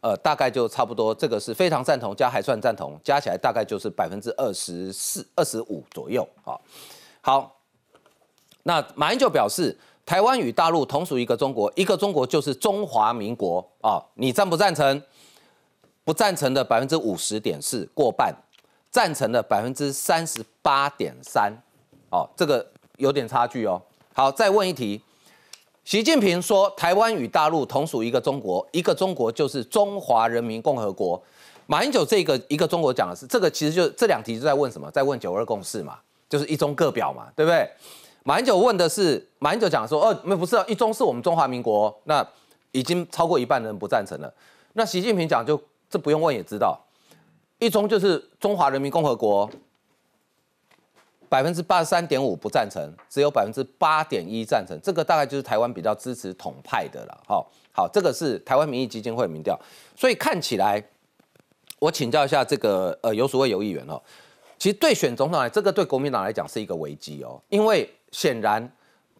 [0.00, 6.26] 呃，大概就差不多，这个是非常赞同加还算赞同，加起来大概就是百分之二十四、二十五左右。
[6.42, 6.60] 好，
[7.20, 7.60] 好，
[8.62, 9.78] 那马英九表示。
[10.04, 14.02] 台湾与大陆同属一个中国，一个中国就是中华民国啊！
[14.14, 15.00] 你赞不赞成？
[16.04, 18.32] 不赞成的百分之五十点四，过半；
[18.90, 21.52] 赞成的百分之三十八点三，
[22.10, 23.80] 哦，这个有点差距哦。
[24.12, 25.00] 好，再问一题：
[25.84, 31.22] 习近平说台湾与大陆同属一个中国，一个中国就是中华人民共和国。
[31.66, 34.90] 马英九这个一个中国讲的是这个，其实就这两题就在问什么？
[34.90, 37.68] 在问九二共识嘛，就是一中各表嘛，对不对？
[38.24, 42.26] 马英九问的是，马英九讲说，哦，没不是啊，一中是我们中华民国，那
[42.72, 44.32] 已经超过一半人不赞成了。
[44.74, 45.60] 那习近平讲就
[45.92, 46.80] 这不用问也知道，
[47.60, 49.48] 一中就是中华人民共和国，
[51.28, 57.22] 百分之八十三点五不赞成，只有百分之八点一赞成，这个大概就是台湾比较支持统派的了。
[57.28, 59.56] 好，好，这个是台湾民意基金会民调，
[59.94, 60.82] 所以看起来，
[61.78, 64.02] 我请教一下这个呃有所谓有议员哦，
[64.58, 67.88] 其实对选总统来，这个对国民党来讲是一个危机哦，因为。
[68.14, 68.70] 显然，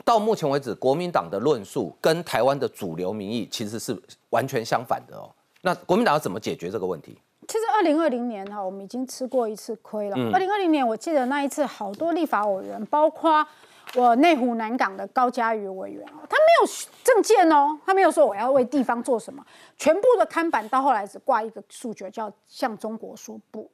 [0.04, 5.32] 到目前为止，国民党的论述跟台湾的主流民意其实是完全相反的哦。
[5.62, 7.16] 那国民党要怎么解决这个问题？
[7.48, 10.16] 其实二零二零年哈，我们已经吃过一次亏了。
[10.32, 13.46] 二零二零年，我记得那一次，好多立法委员，包括
[13.94, 16.72] 我内湖南港的高嘉瑜委员哦，他没有
[17.02, 19.44] 证件哦，他没有说我要为地方做什么，
[19.76, 23.70] 全部的看板到后来只挂一个数据，叫向中国说不。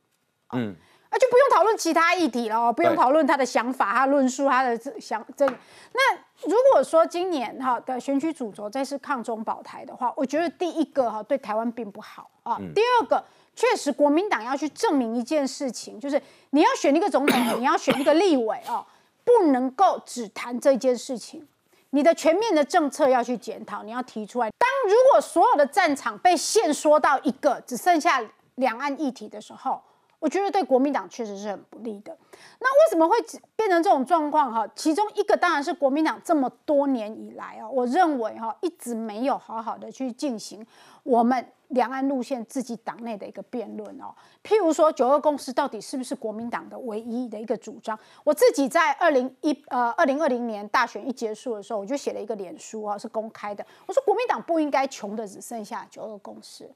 [0.52, 0.74] 嗯。
[1.10, 5.46] 那就不用讨论其他议题了哦，不用讨论他的想法、他论述、他的想这。
[5.46, 12.58] 那如果说今年哈的选举主轴再是抗中保台的话，我觉得第一个哈对台湾并不好啊。
[12.74, 13.24] 第二个，
[13.56, 18.84] 确实国民党要去证明一件事情，就是你要选一个总统，你要选一个立委哦，
[19.24, 21.48] 不能够只谈这件事情，
[21.90, 24.50] 你的全面的政策要去检讨，你要提出来。
[24.58, 28.22] 当如果所有的战场被限缩到一个，只剩下
[28.56, 29.80] 两岸议题的时候。
[30.20, 32.16] 我觉得对国民党确实是很不利的。
[32.58, 33.16] 那为什么会
[33.54, 34.52] 变成这种状况？
[34.52, 40.66] 哈，其中一个当然是国民党这么多年以来哦，我认为哈一直没有好好的去进行
[41.04, 44.12] 我们两岸路线自己党内的一个辩论哦。
[44.42, 47.96] 譬如说九二共识到底是不是国民党的唯一的一个主张？
[48.24, 53.64] 我自己在二零一呃二零二零年大选一结束的时候，我就写了一个脸书啊，是公开的。
[53.86, 56.68] 我说国民党不应该穷的只剩下九二共识。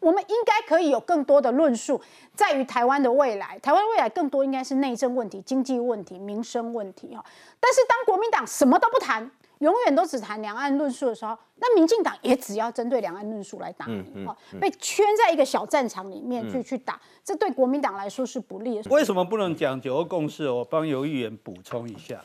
[0.00, 2.00] 我们应该可以有更多的论述，
[2.34, 3.58] 在于台湾的未来。
[3.58, 7.24] 台湾未来更多应该是内政问题、经济问题、民生问题哈。
[7.58, 13.86] 但是当国民党什么都不谈，永远都只谈两岸论述的时候，那民进党也只要针对两岸论述来打，
[14.24, 18.88] 哈，被圈在一个小战场里面去去打，这对国民党来说是不利的。
[18.90, 20.48] 为什么不能讲九二共识？
[20.48, 22.22] 我帮游议员补充一下：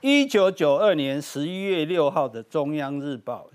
[0.00, 3.46] 一九九二年十一月六号的《中央日报》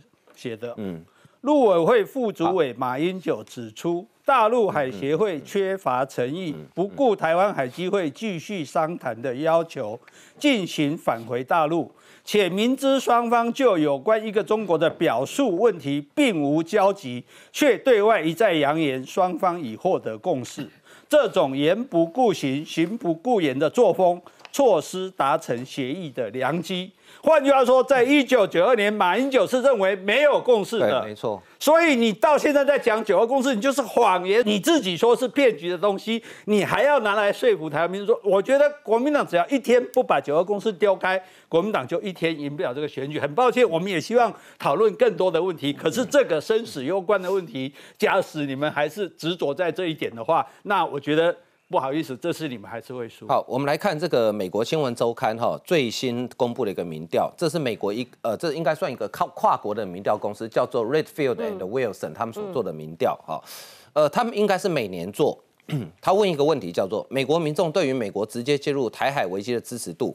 [0.42, 1.04] 写的，嗯。
[1.42, 10.00] 陆委会副主委马英九指出，大陆海协会缺乏诚意，不顾台湾海基会继续商谈的要求，
[10.38, 11.92] 进行返回大陆，
[12.24, 20.70] 且明知双方就有关一个中国的表述问题并无交集，却对外一再扬言双方已获得共识。
[21.10, 26.92] 这种言不顾行、行不顾言的作风，错失达成协议的良机。
[27.24, 31.42] 换句话说，在一九九二年，马英九是认为没有共识的，没错。
[31.60, 38.18] 所以你到现在在讲九二共识，你就是谎言，你自己说是骗局的东西，你还要拿来说服台湾民众。
[38.24, 43.20] 我觉得国民党只要一天不把九二共识丢开，国民党就一天赢不了这个选举。
[43.20, 51.36] 很抱歉，我们也希望讨论更多的问题，可是这个生死攸关的问题，假使你们还是执着在这一点的话，那我觉得。
[51.72, 53.26] 不好意思，这次你们还是会输。
[53.26, 63.42] 好，我们来看这个美国新闻周刊哈最新公布的一个民调，这是美国一呃，这应该算一个靠跨国的民调公司，叫做 Redfield and Wilson 他们所做的民调哈，
[63.94, 65.42] 呃，他们应该是每年做。
[66.02, 70.14] 他问一个问题，叫做美国民众对于美国直接介入台海危机的支持度，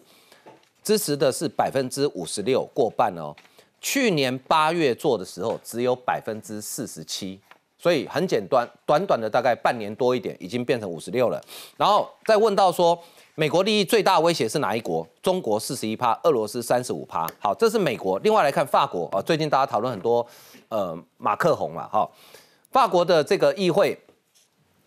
[0.83, 3.35] 支持的是百分之五十六，过半哦。
[3.81, 7.40] 去年八月做的时候，只有百分之四十七。
[7.87, 11.40] 所以很简单，短短的大概半年多一点，已经变成五十六了。
[11.77, 13.01] 然后再问到说，
[13.37, 15.07] 美国利益最大威胁是哪一国？
[15.22, 17.31] 中国四十一趴，俄罗斯三十五趴。
[17.38, 18.18] 好，这是美国。
[18.25, 20.27] 另外来看法国啊，最近大家讨论很多，
[20.68, 22.11] 呃，马克宏嘛，哈，
[22.72, 23.96] 法国的这个议会，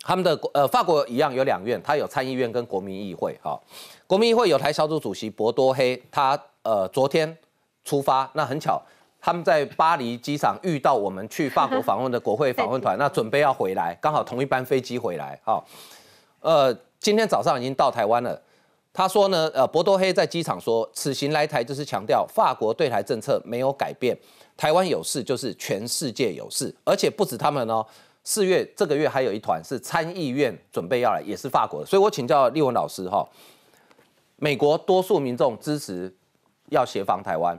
[0.01, 3.33] 他们的呃，法国一样有两院，它有参议院跟国民议会。
[3.41, 3.57] 哈，
[4.07, 7.37] 国民议会有台小组主席博多黑，他呃昨天
[7.85, 8.81] 出发，那很巧。
[9.21, 15.39] 他们在巴黎机场遇到我们去法国访问的国会访问 团，那准备要回来，刚好同一班飞机回来。
[15.43, 15.65] 好，
[16.39, 18.41] 呃，今天早上已经到台湾了。
[18.91, 24.17] 他说呢，呃，博多黑在机场说，此行来台就是强调法国对台政策没有改变，
[24.57, 27.85] 台湾有事就是全世界有事，而且不止他们哦。
[28.23, 31.85] 四月这个月还有一团是参议院准备要来，也是法国的。
[31.85, 33.27] 所以我请教立文老师哈，
[34.37, 36.13] 美国多数民众支持
[36.69, 37.57] 要协防台湾。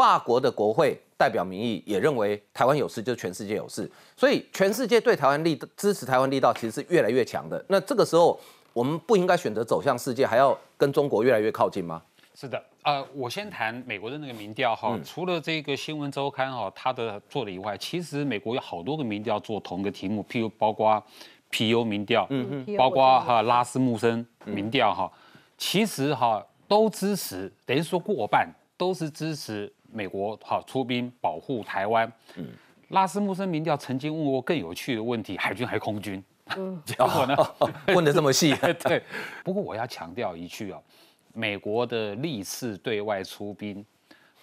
[0.00, 7.62] 法国的国会代表民意也认为台湾有事就是全世界有事，所以全世界对台湾力支持台湾力道其实是越来越强的。
[7.68, 8.40] 那这个时候
[8.72, 12.00] 我们不应该选择走向世界，还要跟中国越来越靠近吗？
[12.34, 21.02] 是的，呃，我先谈美国的那个民调哈，除了这个新闻周刊哈，它的做的以外，其实美国有好多个民调做同一个题目，譬如包括
[21.50, 25.12] 皮尤民调，嗯嗯，包括哈拉斯穆森民调哈，
[25.58, 29.70] 其实哈都支持，等于说过半都是支持。
[29.92, 32.10] 美国好出兵保护台湾。
[32.36, 32.46] 嗯，
[32.88, 36.22] 拉斯穆森民调曾经问过更有趣的问题：海军还是空军？
[36.56, 37.36] 嗯， 结果呢？
[37.94, 38.54] 问的这么细。
[38.84, 39.02] 对。
[39.44, 40.80] 不过我要强调一句啊，
[41.32, 43.84] 美国的历次对外出兵。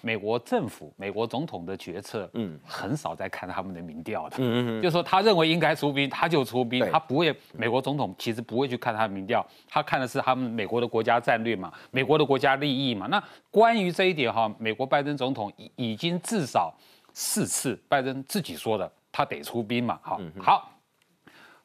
[0.01, 7.35] 美国政府、美国总统的决策，嗯，很少在看他们的民调的，嗯嗯，就说他认为应该出兵，他就出兵，他不会。
[7.53, 13.07] 美国总统其实不会去看他的民调，他看的是他们美国的国家战略嘛，美国的国家利益嘛。
[13.07, 16.73] 那关于这一点哈，美国拜登总统已已经至少
[17.13, 19.99] 四次，拜登自己说的，他得出兵嘛。
[20.03, 20.71] 好，好，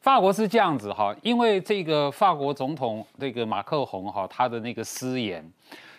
[0.01, 5.47] 法国是这样子哈，因为这个法国总统这个马克宏哈，他的那个私言。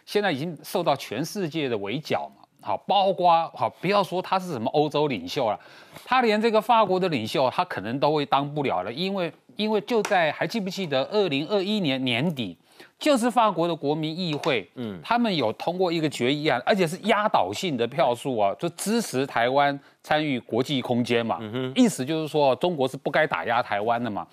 [0.06, 5.58] 现在已经受到全世界的围剿嘛，好，包括好，不要说他是什么欧洲领袖了，
[6.04, 12.56] 他连这个法国的领袖，他可能都会当不了了，因为因为就在还记不记得二零二一年年底，
[12.98, 21.38] 就是法国的国民议会，嗯，他们有通过一个决议案，而且是压倒性的票数啊，就支持台湾参与国际空间嘛，
[21.74, 24.26] 意思就是说中国是不该打压台湾的嘛。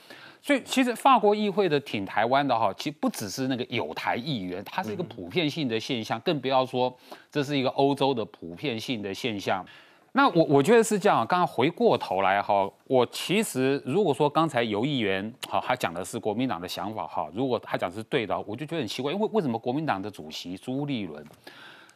[0.43, 6.91] 所以其实法国议会的挺台湾的哈，其实不只是那个有台议员，它是一个普遍性的现象，更不要说
[7.29, 9.63] 这是一个欧洲的普遍性的现象。
[10.13, 21.23] 那我我觉得是这样，刚刚回过头来哈，我其实如果说刚才游议员哈他讲的是国民党的想法哈，如果他讲是对的，我就觉得很奇怪，因为为什么国民党的主席朱立伦，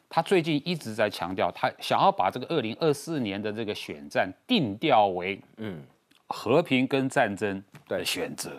[0.07, 5.81] 他最近一直在强调，他想要把这个二零二四年的这个选战定调为嗯。
[6.27, 8.51] 和平跟战争的选择，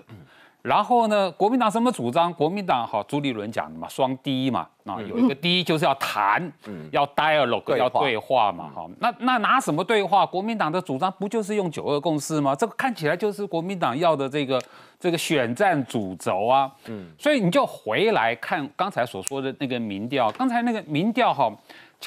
[0.62, 2.32] 然后呢，国民党什么主张？
[2.32, 10.24] 国民党好，朱立伦讲的嘛，双第一嘛，啊，有一个第一就是要谈，嗯要 dialogue，要对话嘛，哈，那那拿什么对话？
[10.24, 12.54] 国民党的主张不就是用九二共识吗？
[12.54, 14.60] 这个看起来就是国民党要的这个
[14.98, 21.52] 这个选战主轴啊，嗯，所以你就回来看刚才所说的那个民调，刚才那个民调哈。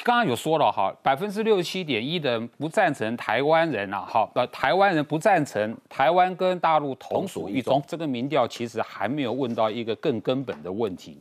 [0.02, 7.82] 刚刚有说了哈，百分之六十七点一的人不赞成台湾人啊，哈，呃，台湾人不赞成台湾跟大陆同属一中。
[7.86, 11.20] 这个民调其实还没有问到一个更根本的问题，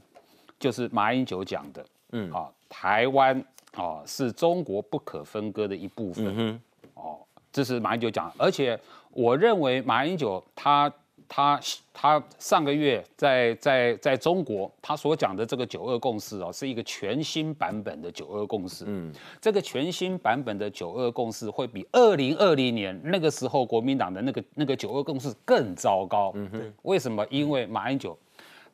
[0.59, 3.43] 就是马英九讲的，嗯，啊，台湾
[3.75, 6.61] 啊是中国不可分割的一部分，嗯
[6.93, 7.17] 哦，
[7.51, 8.79] 这是马英九讲，而且
[9.11, 10.91] 我认为马英九他。
[11.31, 11.59] 他
[11.93, 18.83] 他上个月在在在中国，他所讲的这个九二共识哦，是一个全新版本的九二共识。
[18.87, 26.31] 嗯，这个全新版本的九二共识会比二零二零年那个时候国民党的那个那个九二共识更糟糕。
[26.33, 27.23] 嗯哼，为什么？
[27.29, 28.17] 因为马英九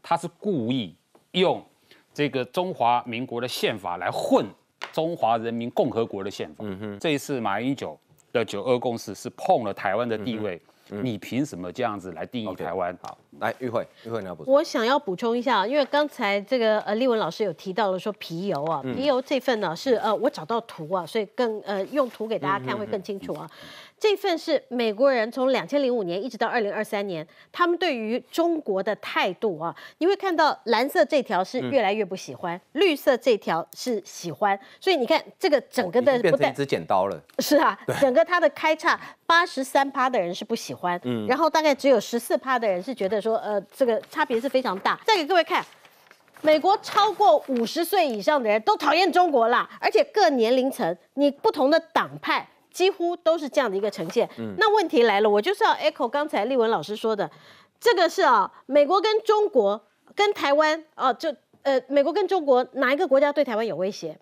[0.02, 0.96] 他是故意
[1.32, 1.62] 用
[2.14, 4.46] 这个中华民国的宪法来混
[4.94, 6.64] 中华人民共和国的宪法。
[6.66, 8.00] 嗯哼，这一次马英九
[8.32, 10.62] 的九二共识是碰了台湾的地位。
[10.90, 12.96] 你凭什么这样子来定义台湾？
[13.02, 14.54] 好，来玉慧，玉慧你要补充。
[14.54, 23.50] 我想要补充一下，因为刚才这个呃立文老师有提到了说皮油啊，皮油这份呢是呃我找到图啊，所以更呃用图给大家看会更清楚啊。
[23.98, 37.20] 这份是美国人从两千零五年一直到二零二三年，他们对于中国的态度啊，你会看到蓝色这条是越来越不喜欢，绿色这条是喜欢，所以你看这个整个的变成一只剪刀了。
[37.40, 45.00] 是啊，整个它的开叉八十三趴的人是不喜欢，嗯，然后大概只有十四趴的人是觉得说，呃，这个差别是非常大。
[45.06, 45.66] 再给各位看，
[46.42, 52.46] 美国超过五十岁以上的人都讨厌中国啦，而且各年龄层，你不同的党派。
[52.76, 54.30] 几乎都是这样的一个呈现。
[54.38, 57.32] 嗯，那问题来了，我就是要 echo 刚才立文老师说的，
[57.80, 59.82] 这个是啊，美国跟中国
[60.14, 64.18] 跟台湾啊，就呃，美国跟中国哪一个国家对台湾有威胁？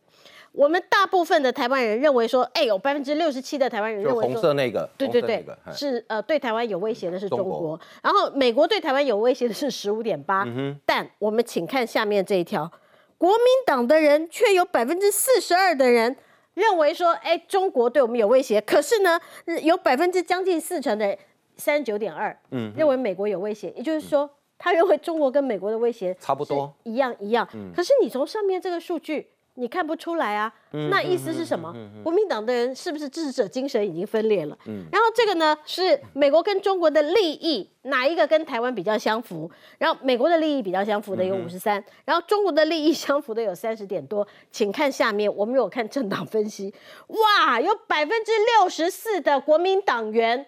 [0.52, 5.44] 我们大部分的台湾人认为说，哎，有百分之六十七的台湾人认为红色那个，对对对，
[5.74, 7.80] 是呃，对台湾有威胁的是中国。
[8.04, 10.46] 然后美国对台湾有威胁的是十五点八。
[10.86, 12.72] 但我们请看下面这一条，
[13.18, 16.16] 国民党的人却有百分之四十二的人。
[16.54, 18.62] 认为说，哎，中国对我们有威胁。
[18.62, 19.20] 可是呢，
[19.62, 21.18] 有百分之将近四成的
[21.58, 23.72] 三十九点二，嗯，认为美国有威胁。
[23.76, 27.48] 也就是说，他认为中国跟美国的威胁差不多，一样一样。
[27.76, 29.33] 可是你从上面这个数据。
[29.56, 30.52] 你看不出来啊？
[30.90, 31.72] 那意思是什么？
[32.04, 34.58] 国民党的人是不是支持者精神已经分裂了？
[34.92, 39.50] 然后这个呢，是美国跟中国的利益哪一个跟台湾比较相符？
[39.78, 44.28] 然后美国的利益比较相符的有五十三，然后中国的利益相符的有三十点多。
[44.52, 46.74] 请看下面，我们有看政党分析，
[47.08, 50.46] 哇，有百分之六十四的国民党员、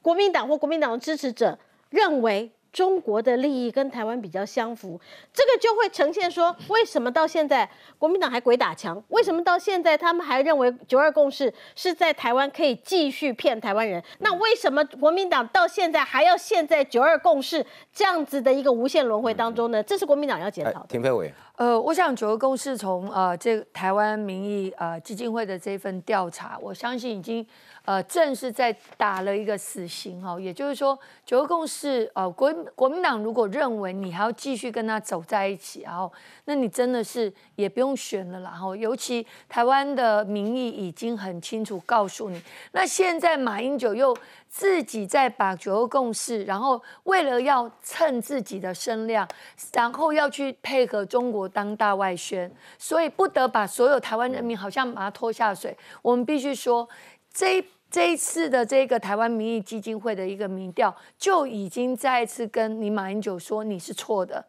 [0.00, 1.58] 国民党或国民党的支持者
[1.90, 2.52] 认为。
[2.74, 5.00] 中国的利益跟台湾比较相符，
[5.32, 9.00] 这个就会呈现说，为什么到现在国民党还鬼打墙？
[9.10, 14.02] 为什么到现在他们还认为九二共识是在台湾可以继续骗台湾人？
[14.18, 19.80] 那为什么国民党到现在还要陷在九二共识这样子的一个无限轮回当中呢？
[19.84, 20.86] 这是国民党要检讨的。
[20.88, 27.46] 田飞伟，呃，我想九二共识从呃这台湾民意呃基金会的这份调查，我相信已经。
[27.84, 36.10] 呃，正是在打了一个死刑哈，也就是说，九二共识，呃，国国民党如果认为你还要继续跟他走在一起，然后，
[36.46, 38.52] 那你真的是也不用选了啦。
[38.52, 44.16] 然后，尤其台湾的民意已经很清楚告诉你，那现在马英九又
[44.48, 49.28] 自己在把九二共识，然后为了要蹭自己的声量，
[49.74, 55.76] 然后要去配合中国当大外宣，所以不得把所有台湾人民好像把他拖下水。
[56.00, 56.88] 我们必须说，
[57.30, 57.64] 这一。
[57.94, 64.44] 这一次的这个台湾民意基金会的一个民调，就已经再次跟你马英九说你是错的。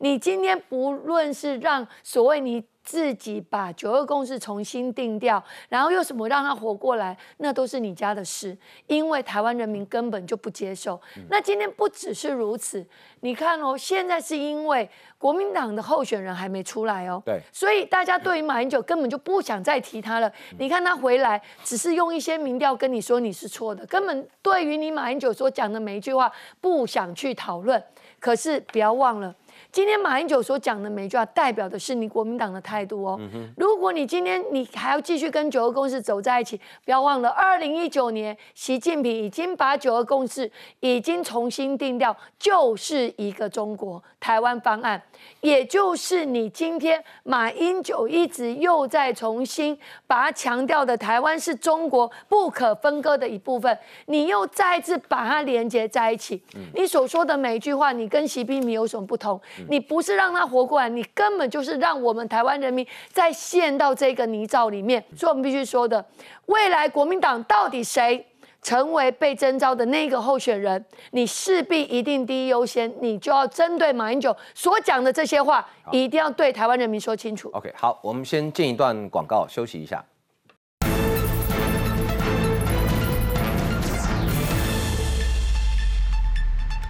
[0.00, 2.62] 你今天不论是让所谓你。
[2.90, 11.00] 自己把九二共识重新定调，然后又什么让他活过来，那都是你家的事，因为台湾人民根本就不接受。
[11.28, 12.84] 那今天不只是如此，
[13.20, 20.32] 你看哦，现在是因为国民党的候选人还没出来哦，对，所以大家对于马英九根本就不想再提他了。
[20.58, 26.28] 你看他回来，只是用一些民调跟你说你是错的，根本对于你马英九所讲的每一句话
[26.60, 27.80] 不想去讨论。
[28.18, 29.34] 可是不要忘了。
[29.72, 33.20] 今天马英九所讲的每一句话，代表的是你国民党的态度哦。
[33.56, 40.50] 如果你今天你还要继续跟九二共识走在一起，不要忘了，二零一九年习近平已经把九二共识
[40.80, 45.00] 已经重新定调，就是一个中国台湾方案，
[45.40, 56.42] 也就是你今天马英九一直又在重新把它强调的台湾是中国不可分割的一部分，你又再次把它连接在一起。
[56.74, 59.40] 你所说的每一句话，你跟习近平有什么不同？
[59.68, 65.04] 你不是让他活过来，你根本就是让我们台湾人民再陷到这个泥沼里面。
[65.16, 66.04] 所以我们必须说的，
[66.46, 68.26] 未来国民党到底谁
[68.62, 77.50] 成为被征召的那个候选人，你势必一定第一优先，你就要针对马英九所讲的这些话，一定要对台湾人民说清楚。
[77.54, 80.04] OK，好，我们先进一段广告，休息一下。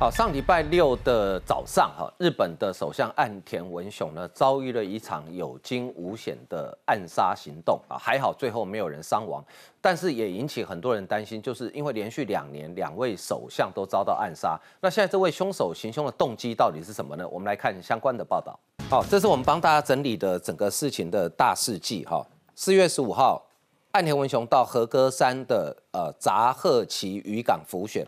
[0.01, 9.45] 好，上礼拜六的早上，哈，日本的首相岸田文雄呢，遭遇了一场有惊无险的暗杀行动啊，还好最后没有人伤亡，
[9.79, 17.29] 但是也引起很多人担心，就是因为连续两年两位首相都遭到暗杀，那现在这位凶手行凶的动机到底是什么呢？
[17.29, 18.59] 我们来看相关的报道。
[18.89, 22.07] 好，这是我们帮大家整理的整个事情的大事记。
[22.07, 23.45] 哈，四月十五号，
[23.91, 28.07] 岸田文雄到和歌山的呃杂贺崎渔港浮选。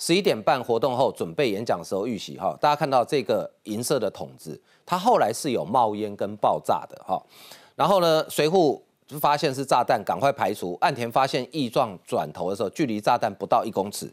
[0.00, 7.22] 十一点半活动后，准备演讲的时候遇袭哈，大家看到这个银色的筒子，它后来是有冒烟跟爆炸的哈。
[7.76, 10.76] 然后呢，随护就发现是炸弹，赶快排除。
[10.80, 14.10] 岸田发现异状，转头的时候距离炸弹不到一公尺，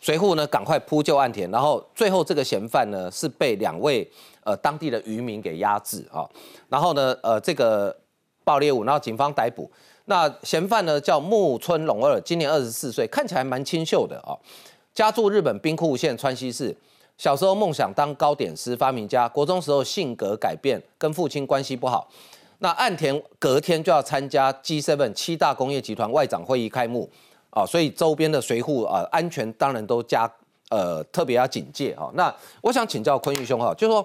[0.00, 1.50] 随护呢赶快扑救岸田。
[1.50, 4.08] 然后最后这个嫌犯呢是被两位
[4.44, 6.30] 呃当地的渔民给压制哈。
[6.68, 7.94] 然后呢呃这个
[8.44, 9.68] 爆裂物，然后警方逮捕。
[10.04, 14.38] 那嫌犯呢叫木村龙二，今年二十四岁，看起来蛮清秀的啊。
[14.98, 16.76] 家住日本兵库县川西市，
[17.16, 19.28] 小时候梦想当糕点师、发明家。
[19.28, 22.10] 国中时候性格改变，跟父亲关系不好。
[22.58, 27.08] 那岸田隔天就要参加 G7 七大工业集团外长会议开幕
[27.50, 30.28] 啊，所以周边的随护啊安全当然都加
[30.70, 32.10] 呃特别要警戒哈。
[32.14, 34.04] 那我想请教坤玉兄哈，就是说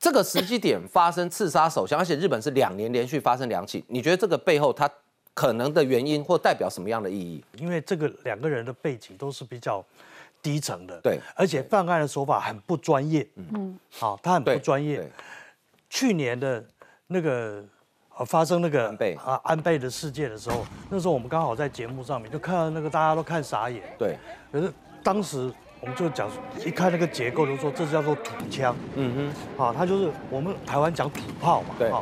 [0.00, 4.90] 这个时机点发生刺杀首相，而且日本是两年连续发生两起，你觉得这个背后他？
[5.38, 7.44] 可能的原因或代表什么样的意义？
[7.58, 9.84] 因为这个两个人的背景都是比较
[10.42, 15.08] 低层的，对，而且犯案的手法很不专业，嗯，好，他很不专业。
[15.88, 16.64] 去年的
[17.06, 17.62] 那个
[18.26, 18.88] 发生那个
[19.24, 24.18] 啊安倍的事件的时候，那时候我们刚好在节目上面就看到那个大家都看傻眼，对。
[24.50, 24.72] 可是
[25.04, 26.28] 当时我们就讲，
[26.66, 31.92] 一看那个结构就说这叫做土枪，嗯哼，好，他就是我们台湾讲土炮嘛，对，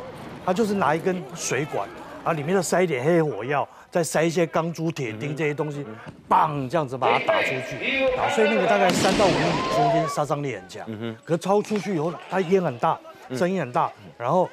[0.43, 1.87] 他就是拿一根水管。
[2.27, 5.85] 啊，里面再塞一点黑火药，再塞一些钢珠、铁钉这些东西，
[6.27, 10.83] 棒这样子把它打出去，啊，所以那个大概三到五米中间杀伤力很强。
[10.87, 12.99] 嗯可是超出去以后，它烟很大，
[13.31, 14.49] 声音很大，然后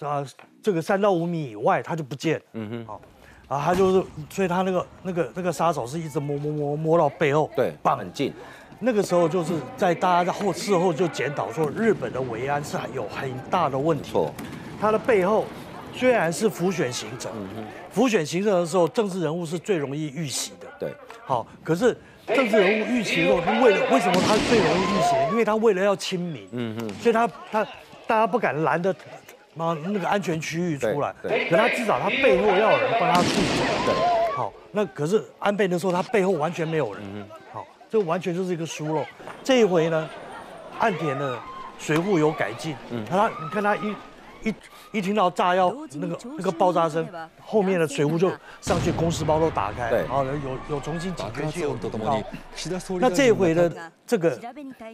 [0.00, 0.26] 啊，
[0.60, 2.42] 这个三到五米以外它就不见。
[2.54, 3.00] 嗯哼，好，
[3.46, 8.34] 啊，他就是，所以他那个那个那个杀手是一直摸摸摸摸到背后，对，棒很近。
[8.80, 14.10] 那个时候就是在大家在后事后就检讨说，日本的维安是有很大的问题。
[14.10, 14.34] 错，
[14.80, 15.44] 它的背后
[15.94, 17.30] 虽然是浮选行程，
[17.90, 20.66] 浮选行程的时候，政治人物是最容易遇袭的。
[20.78, 20.92] 对，
[21.24, 25.30] 好，可是政治人物遇袭的时候，他为了为什么他最容易遇袭？
[25.30, 27.64] 因为他为了要亲民，嗯嗯，所以他他
[28.06, 28.94] 大家不敢拦的，
[29.54, 31.14] 妈那个安全区域出来。
[31.22, 33.86] 对，可他至少他背后要有人帮他护着。
[33.86, 37.02] 对，好，那可是安倍那时候他背后完全没有人。
[37.14, 37.66] 嗯好。
[37.90, 39.04] 这完全就是一个疏漏。
[39.44, 40.08] 这一回呢，
[40.78, 41.38] 岸田的
[41.78, 42.74] 水户有改进。
[42.90, 43.94] 嗯，他你看他一
[44.44, 44.54] 一
[44.92, 47.06] 一听到炸药那个那个爆炸声，
[47.40, 48.30] 后面的水壶就
[48.60, 50.32] 上去，公事包都打开，然后有
[50.76, 52.22] 有重新警觉性有提高。
[53.00, 53.72] 那这一回的
[54.06, 54.38] 这个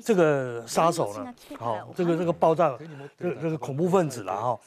[0.04, 2.72] 这个杀手呢，好，这个这个爆炸
[3.18, 4.58] 这个 这个恐怖分子了哈，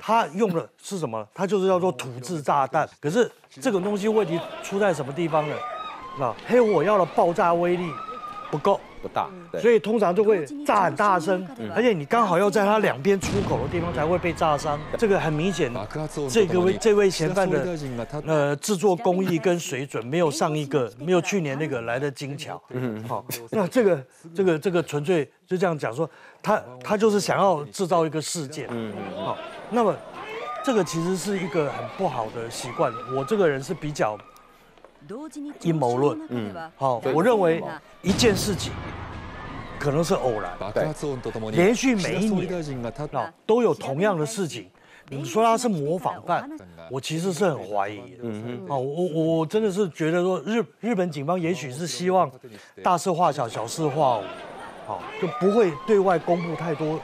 [0.00, 1.26] 他用的是什么？
[1.34, 2.88] 他就是叫做土制炸弹。
[3.00, 5.54] 可是这种东西问题出在什么地方呢？
[6.18, 7.90] 那黑火药的爆炸威力
[8.52, 11.42] 不够，不大，所以通常就会炸很大声，
[11.74, 14.78] 而且你刚好要在它两边出口的地方才会被炸伤。
[14.98, 15.72] 这个很明显，
[16.28, 17.66] 这个位这位嫌犯的
[18.26, 22.62] 呃制作工艺跟水准没有上一个，没有去年那个来的精巧。
[22.68, 26.08] 嗯，好，那这个这个这个纯粹就这样讲说，
[26.42, 28.68] 他他就是想要制造一个事件。
[28.70, 29.38] 嗯，好，
[29.70, 29.96] 那么
[30.62, 32.92] 这个其实是一个很不好的习惯。
[33.16, 34.18] 我这个人是比较。
[35.62, 37.62] 阴谋论，嗯，好，我认为
[38.02, 38.72] 一件事情
[39.78, 40.52] 可能是偶然，
[41.52, 42.64] 连续每一年
[43.12, 44.68] 啊都有同样的事情，
[45.08, 46.48] 你说他是模仿犯，
[46.90, 52.30] 我其实是很怀疑的，嗯哼，啊，我我真的是觉得说日日本警方也许是希望
[52.82, 54.22] 大事化小，小事化无，
[54.86, 56.98] 好，就不会对外公布太多。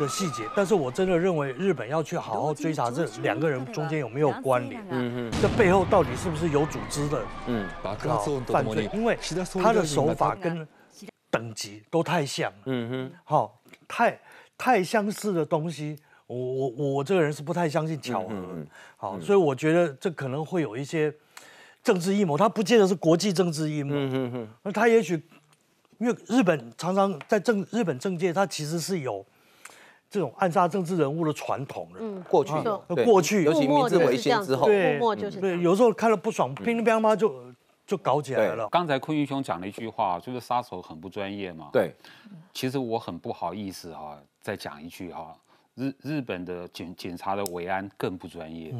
[0.00, 7.68] 的细节，但是我真的认为日本要去好好追查这两个人中间有没有关联，嗯嗯，这背后到底是不是有组织的，嗯，
[8.46, 8.88] 犯罪？
[8.94, 9.18] 因为
[9.62, 10.66] 他的手法跟
[11.30, 14.18] 等级都太像，嗯哼，好，太
[14.56, 18.34] 太相似的东西，我我我这个人是不太相信巧合，
[18.96, 21.14] 好，所以我觉得这可能会有一些
[21.84, 25.22] 政治阴谋，他不见得是国际政治阴谋，嗯哼哼，那他也许
[25.98, 29.22] 因为日本常常在政日本政界，他其实是有。
[30.10, 32.52] 这种暗杀政治人物的传统了，嗯，过去，
[33.04, 34.98] 过去，尤其明治维新之后，对，
[35.40, 37.32] 对，有时候看了不爽，乒乒乓乓就
[37.86, 38.68] 就搞起来了。
[38.70, 41.68] 刚才坤云兄讲了一句话，就是杀手很不专业嘛。
[41.72, 41.94] 对，
[42.52, 45.32] 其实我很不好意思哈，再讲一句哈。
[45.80, 48.70] 日日本的检检查的维安更不专业，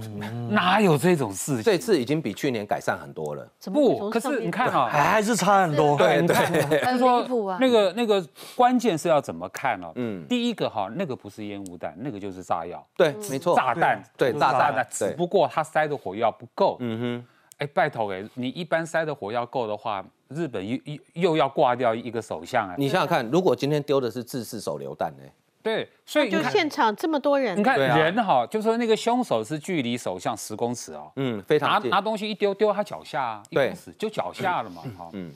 [0.51, 1.63] 哪有这种事情？
[1.63, 3.51] 这次已经比去年改善很多了。
[3.73, 5.97] 不，可是你看啊，还是差很多。
[5.97, 7.27] 对对，他说
[7.59, 8.23] 那个那个
[8.55, 9.91] 关键是要怎么看呢？
[9.95, 12.87] 嗯，第一个哈，那个不是烟雾弹，那个就是炸药。
[12.95, 16.77] 对，没错，炸弹，对，炸弹，只不过他塞的火药不够。
[16.81, 17.27] 嗯哼，
[17.59, 22.75] 哎，拜托哎，你一般塞的火药够的话，日本又又又要挂掉一个首相哎。
[22.77, 25.23] 你想想看，如果今天丢的是自式手榴弹呢？
[25.63, 35.33] 对，所以就现场这么多人，你看人哈，就说那个凶手是距离首相十公尺哦，嗯，非常拿拿东西一丢丢他脚下，啊一公尺就脚下了嘛，哈，嗯。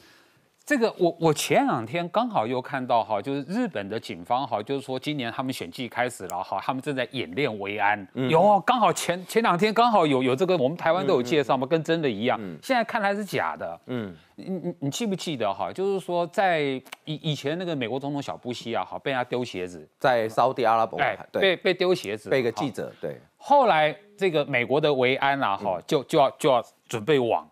[0.67, 8.07] 这个我我前两天刚好又看到哈，就是日本的警方哈，就是说今年他们选季开始了哈，他们正在演练维安。
[8.31, 12.41] 有刚好前前两天刚好有有这个，我们台湾都有介绍嘛，跟真的一样。
[12.63, 13.79] 现在看来是假的。
[13.89, 15.71] 嗯，你你你记不记得哈？
[15.71, 23.21] 就是说在以以前那个美国总统小布希啊，哈，被他丢鞋子，在沙地阿拉伯，哎，被被丢鞋子，被一个记者对。
[23.37, 27.47] 后来这个美国的维安啊，哈，就就要就要准备往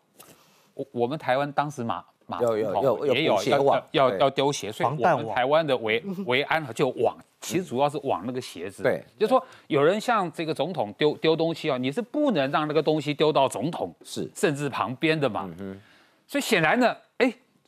[0.72, 2.02] 我我们台湾当时马。
[2.41, 8.83] 有有有也有要要要丢鞋，所以我们台湾的维维安就往，其实主要是往那个鞋子。
[8.83, 15.49] 对，就说有人向这个总统丢丢东西啊，你是不能让那个东西丢到总统是甚至旁边的嘛。
[16.27, 16.97] 所以显然呢，哎。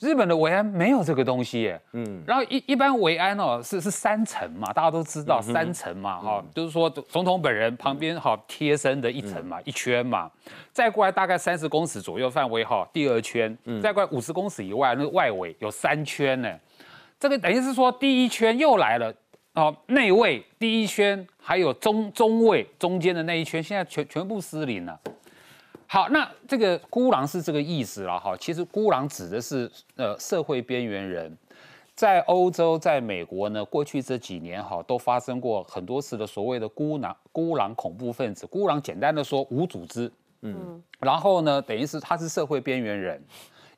[0.00, 10.30] 日本的维安没有这个东西耶，嗯，然后一一般维安哦是是三层嘛，大家都知道三层嘛，哈，就是说总统本人旁边哈贴身的一层嘛，一圈嘛，
[10.72, 16.50] 再过来大概三十公尺左右范围哈，第二圈，再过来五十公尺以外那个外围有三圈呢，
[17.18, 19.14] 这个等于是说第一圈又来了
[19.54, 25.00] 哦，内卫第一圈还有中中卫中间的那一圈，现在全全部失灵了。
[25.94, 28.36] 好，那这个孤狼是这个意思了哈。
[28.36, 31.38] 其实孤狼指的是呃社会边缘人，
[31.94, 38.44] 在欧洲，在美国呢，过去这几年哈，都发生过很多次的所谓的孤狼孤狼恐怖分子。
[38.44, 40.10] 孤狼简单的说，无组织，
[40.42, 43.22] 嗯，然后呢，等于是他是社会边缘人。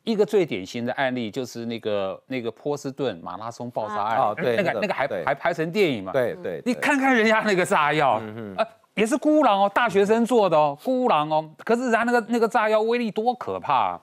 [0.03, 6.13] 一个最典型的案例就是那个那个波士顿马拉松爆炸案，对，那个那个还还拍成电影嘛？
[6.13, 8.23] 对对，你看看人家那个炸药，
[8.57, 8.67] 啊，
[8.97, 14.01] 也是孤狼哦，大学生做的哦，孤狼哦，可是人家那个那个炸药威力多可怕啊！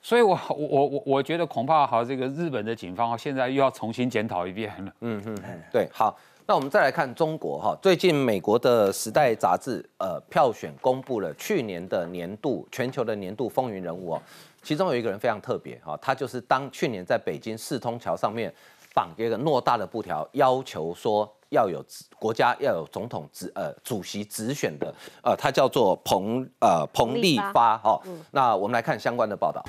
[0.00, 4.92] 所以，我我我我觉得恐怕好，这个日本的警方现在又要重新检讨一遍了。
[5.00, 5.36] 嗯嗯，
[5.72, 14.22] 对，好，那我们再来看中国哈，最近美国的时代杂志呃票选公布了去年的年度全球的年度风云人物哦，
[14.62, 18.54] 其中有一个人非常特别哈，他就是当去年在北京四通桥上面
[18.94, 21.28] 绑一个偌大的布条，要求说。
[21.50, 21.84] 要有
[22.18, 28.00] 国家要有总统直呃主席直选的呃，他叫做彭呃彭立发哈。
[28.30, 29.64] 那我们来看相关的报道。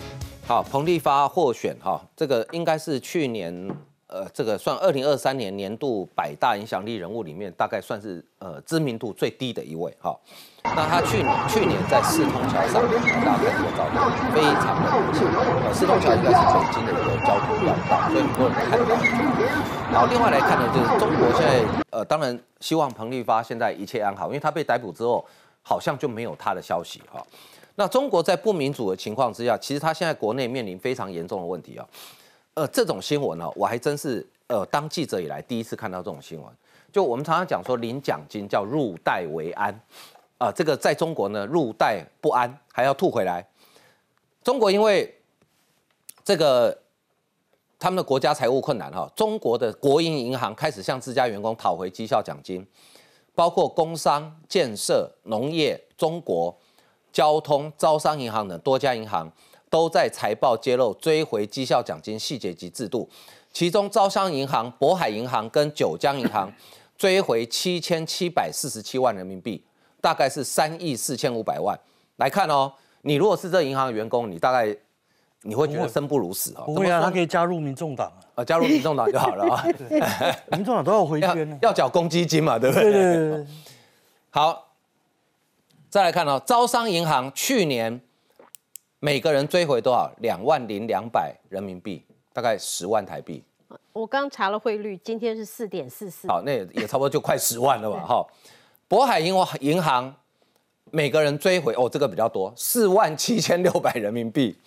[0.47, 3.69] 好，彭立发获选哈，这个应该是去年。
[4.07, 10.17] 呃，这个算二零二三年年度百大影响力人物里面，大概算是呃知名度最低的一位哈。
[10.63, 11.17] 那他去
[11.49, 13.99] 去年在四通桥上，大家看这个照片，
[14.31, 15.27] 非常的年轻。
[15.61, 18.95] 呃，四通桥应该是北京的一个交通要道，所以很多人看到。
[19.91, 25.25] 然后另外来看呢，就是中国现在呃，当然希望彭丽发现在一切安好，因为他被逮捕之后，
[25.61, 27.21] 好像就没有他的消息哈。
[27.75, 31.85] 那中国在不民主的情况之下，其实他现在国内面临非常严重的问题啊。
[32.57, 36.51] 呃，这种新闻呢，我还真是呃，当记者以来第一次看到这种新闻。
[36.91, 39.79] 就我们常常讲说领奖金叫入袋为安，
[40.39, 43.47] 啊，这个在中国呢入袋不安，还要吐回来。
[44.43, 45.15] 中国因为
[46.23, 46.75] 这个
[47.77, 52.65] 他们的国家财务困难哈，中国的国营银行开始向自家员工讨回绩效奖金，
[53.35, 56.57] 包括工商、建设、农业、中国、
[57.13, 59.31] 交通、招商银行等多家银行。
[59.69, 63.09] 都在财报揭露追回绩效奖金细节及制度，
[63.51, 66.51] 其中招商银行、渤海银行跟九江银行
[66.97, 69.63] 追回七千七百四十七万人民币，
[70.01, 71.77] 大概是三亿四千五百万。
[72.15, 74.75] 来看哦，你如果是这银行的员工，你大概
[75.43, 76.63] 你会觉得生不如死啊？
[76.65, 79.63] 不会啊，他可以加入民众党啊，加入民众党就好了 啊。
[80.51, 82.91] 民众党都要回捐呢， 要缴公积金嘛，对不对？
[82.91, 83.47] 对对对。
[84.29, 84.67] 好，
[85.89, 88.01] 再来看哦，招商银行去年。
[88.99, 90.11] 每个人追回多少？
[90.21, 93.43] 两万零两百人民币，大概十万台币。
[93.93, 96.27] 我刚查了汇率，今天是四点四四。
[96.27, 98.03] 好，那也差不多就快十万了吧？
[98.03, 98.25] 哈，
[98.89, 100.11] 渤海银行银行
[100.89, 104.57] 每个人追回哦，这个比较多，四万七千六百人民币，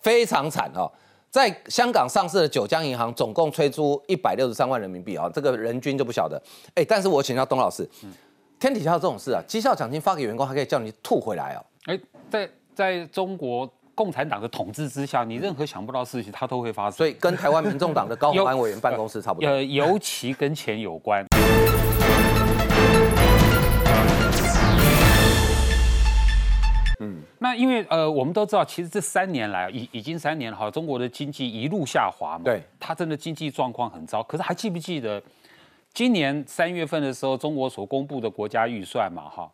[0.00, 0.90] 非常惨哦。
[1.30, 6.42] 在香港上市的九江银行总共催出一百六十三万人民币啊，这个人均就不晓得。
[6.74, 7.86] 哎，但是我请教董老师，
[8.58, 9.42] 天底下有这种事啊？
[9.46, 11.60] 绩效奖金发给员工，还可以叫你吐回来哦？
[11.84, 12.00] 哎，
[12.30, 12.48] 在。
[12.78, 16.92] 在中国共产党的统治之下，你任何想不到事情，它都会发生。
[16.92, 19.48] 所以跟台湾民众党的高鸿安委员办公室差不多。
[19.48, 21.26] 呃，尤其跟钱有关。
[27.00, 32.44] 嗯，那因为呃，我们都知道，其实这三年来，已已经三年了哈，中国的经济一路下滑嘛。
[32.44, 32.62] 对。
[32.78, 34.22] 它真的经济状况很糟。
[34.22, 35.20] 可是还记不记得，
[35.92, 39.24] 今年三月份的时候，中国所公布的国家预算嘛？
[39.28, 39.50] 哈。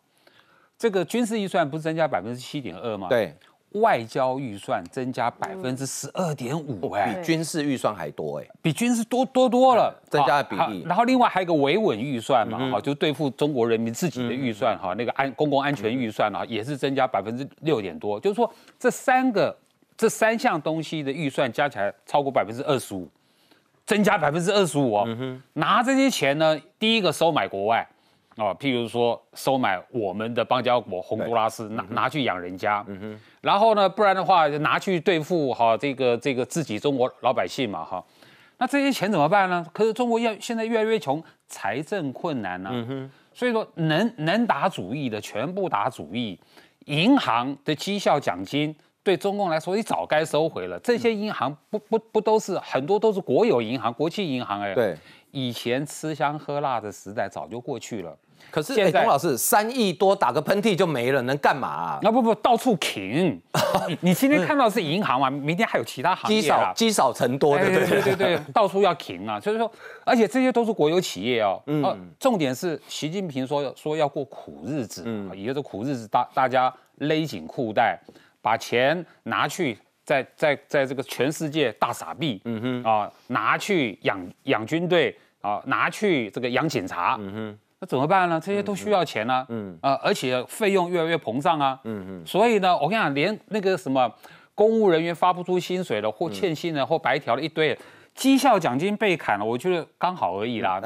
[0.85, 3.07] 这个军事预算不是增加百分之七点二吗？
[3.09, 3.35] 对，
[3.71, 10.83] 外交预算增加百分之十二点五，哎，比军事预算还多哎，比军事多多多了，增加的比例。
[10.85, 18.19] 然后另外还有一个维稳预算嘛，哈，就对付中国人民自己的预算哈，那个安公共安全预算啊，也是增加百分之六点多。
[18.19, 19.57] 就是说这三个
[19.97, 23.09] 这三项东西的预算加起来超过百分之二十五，
[23.87, 25.39] 增加百分之二十五哦。
[25.53, 27.87] 拿这些钱呢，第一个收买国外。
[28.37, 38.03] 哦，譬如说收买我们的邦交国洪都拉斯，拿拿去养人家，嗯哼，然后呢，不然的话就拿去对付哈这个这个自己中国老百姓嘛哈，
[38.57, 39.65] 那这些钱怎么办呢？
[39.71, 46.37] 可是中国要现在越来越穷，财政困难呢，嗯哼，所以说能能打主意的全部打主意，
[46.87, 50.77] 银行的绩效奖金对中共来说，你早该收回了。
[50.79, 54.97] 这些银行不不不都是很多都是国有银行、国际银行哎，对，
[55.31, 58.17] 以前吃香喝辣的时代早就过去了。
[58.51, 61.67] 可是，哎，董老师，三亿多打个喷嚏就没了，能干嘛？
[61.67, 61.99] 啊？
[62.01, 63.41] 那不不，到处停。
[64.01, 69.39] 你今天看到是银行嘛，明天还有其他行业积少积少成多，对对对对， 到处要停啊。
[69.39, 69.71] 所以说，
[70.05, 71.61] 而且这些都是国有企业哦。
[71.67, 72.11] 嗯。
[72.19, 77.99] 重点是习近平说说要过苦日子，嗯，也就是苦日子，大大家勒紧裤带，
[78.41, 87.59] 把钱拿去在在在这个全世界大傻逼，嗯哼啊，拿去养养军队啊，拿去这个养警察，嗯哼。
[87.85, 88.41] 那怎么办呢？
[88.43, 89.77] 这些都需要钱啊，嗯。
[89.81, 94.11] 啊，而且费用越来越膨胀啊，嗯嗯，所以呢，我跟你讲，连那个什么
[94.55, 97.77] 公务人员发不出薪水了，或欠薪了，或白条了一堆，
[98.15, 100.81] 绩效奖金被砍了，我觉得刚好而已啦。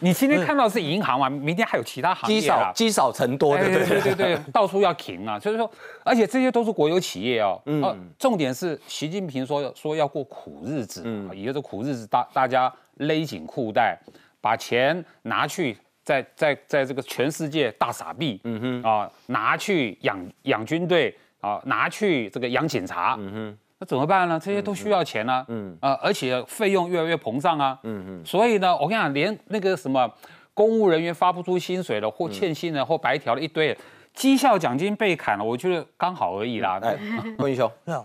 [0.00, 5.38] 你今天看到是银行嘛，明天还有其他行业积少积少成多的，对对对对， 到处要停啊。
[5.38, 5.70] 所以说，
[6.04, 7.60] 而且这些都是国有企业哦。
[7.66, 8.10] 嗯。
[8.18, 13.98] 重点是习近平说说要过苦日子，嗯，也就是苦日子，大大家勒紧裤带，
[14.40, 23.58] 把钱拿去在在在这个全世界大傻逼，嗯哼啊，拿去养养军队啊，拿去这个养警察，嗯哼。
[23.82, 24.38] 那怎么办呢？
[24.38, 30.06] 这些都需要钱啊，嗯啊，而且费用越来越膨胀啊，嗯嗯，所以呢，我跟你讲，连那个什么
[30.52, 33.74] 公务人员发不出薪水了，或欠薪了，或白条了一堆，
[34.12, 36.78] 绩效奖金被砍了，我觉得刚好而已啦。
[36.82, 36.94] 哎，
[37.38, 38.04] 郭英雄，那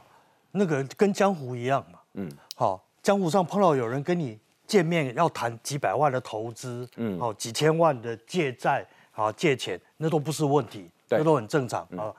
[0.51, 12.13] 那个跟江湖一样嘛，嗯，好，江湖上碰到有人跟你见面要谈几百万的投资，嗯，好，几千万的借债，好借钱，那都不是问题，那都很正常啊。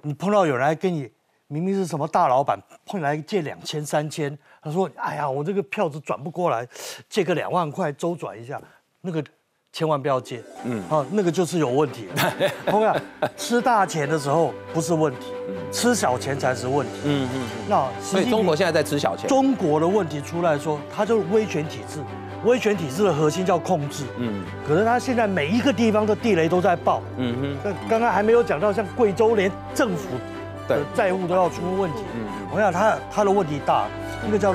[0.00, 1.10] 你碰到有人来跟你。
[1.48, 6.66] 明明是什么大老板碰来借两千三千，他说：“哎呀，我这个票子转不过来，
[7.08, 8.60] 借个两万块周转一下，
[9.00, 9.24] 那个
[9.72, 12.06] 千万不要借，嗯，啊，那个就是有问题。
[12.68, 12.94] 同样，
[13.34, 15.32] 吃大钱的时候不是问题，
[15.72, 16.92] 吃小钱才是问题。
[17.04, 17.46] 嗯嗯。
[17.66, 19.26] 那所以中国现在在吃小钱。
[19.26, 22.02] 中国的问题出来说，它就是威权体制，
[22.44, 24.04] 威权体制的核心叫控制。
[24.18, 24.44] 嗯。
[24.66, 27.00] 可是它现在每一个地方的地雷都在爆。
[27.16, 27.56] 嗯哼。
[27.64, 30.08] 那刚刚还没有讲到，像贵州连政府。
[30.94, 32.04] 债务都要出问题，
[32.52, 33.86] 我想他他的问题大，
[34.26, 34.54] 一个叫。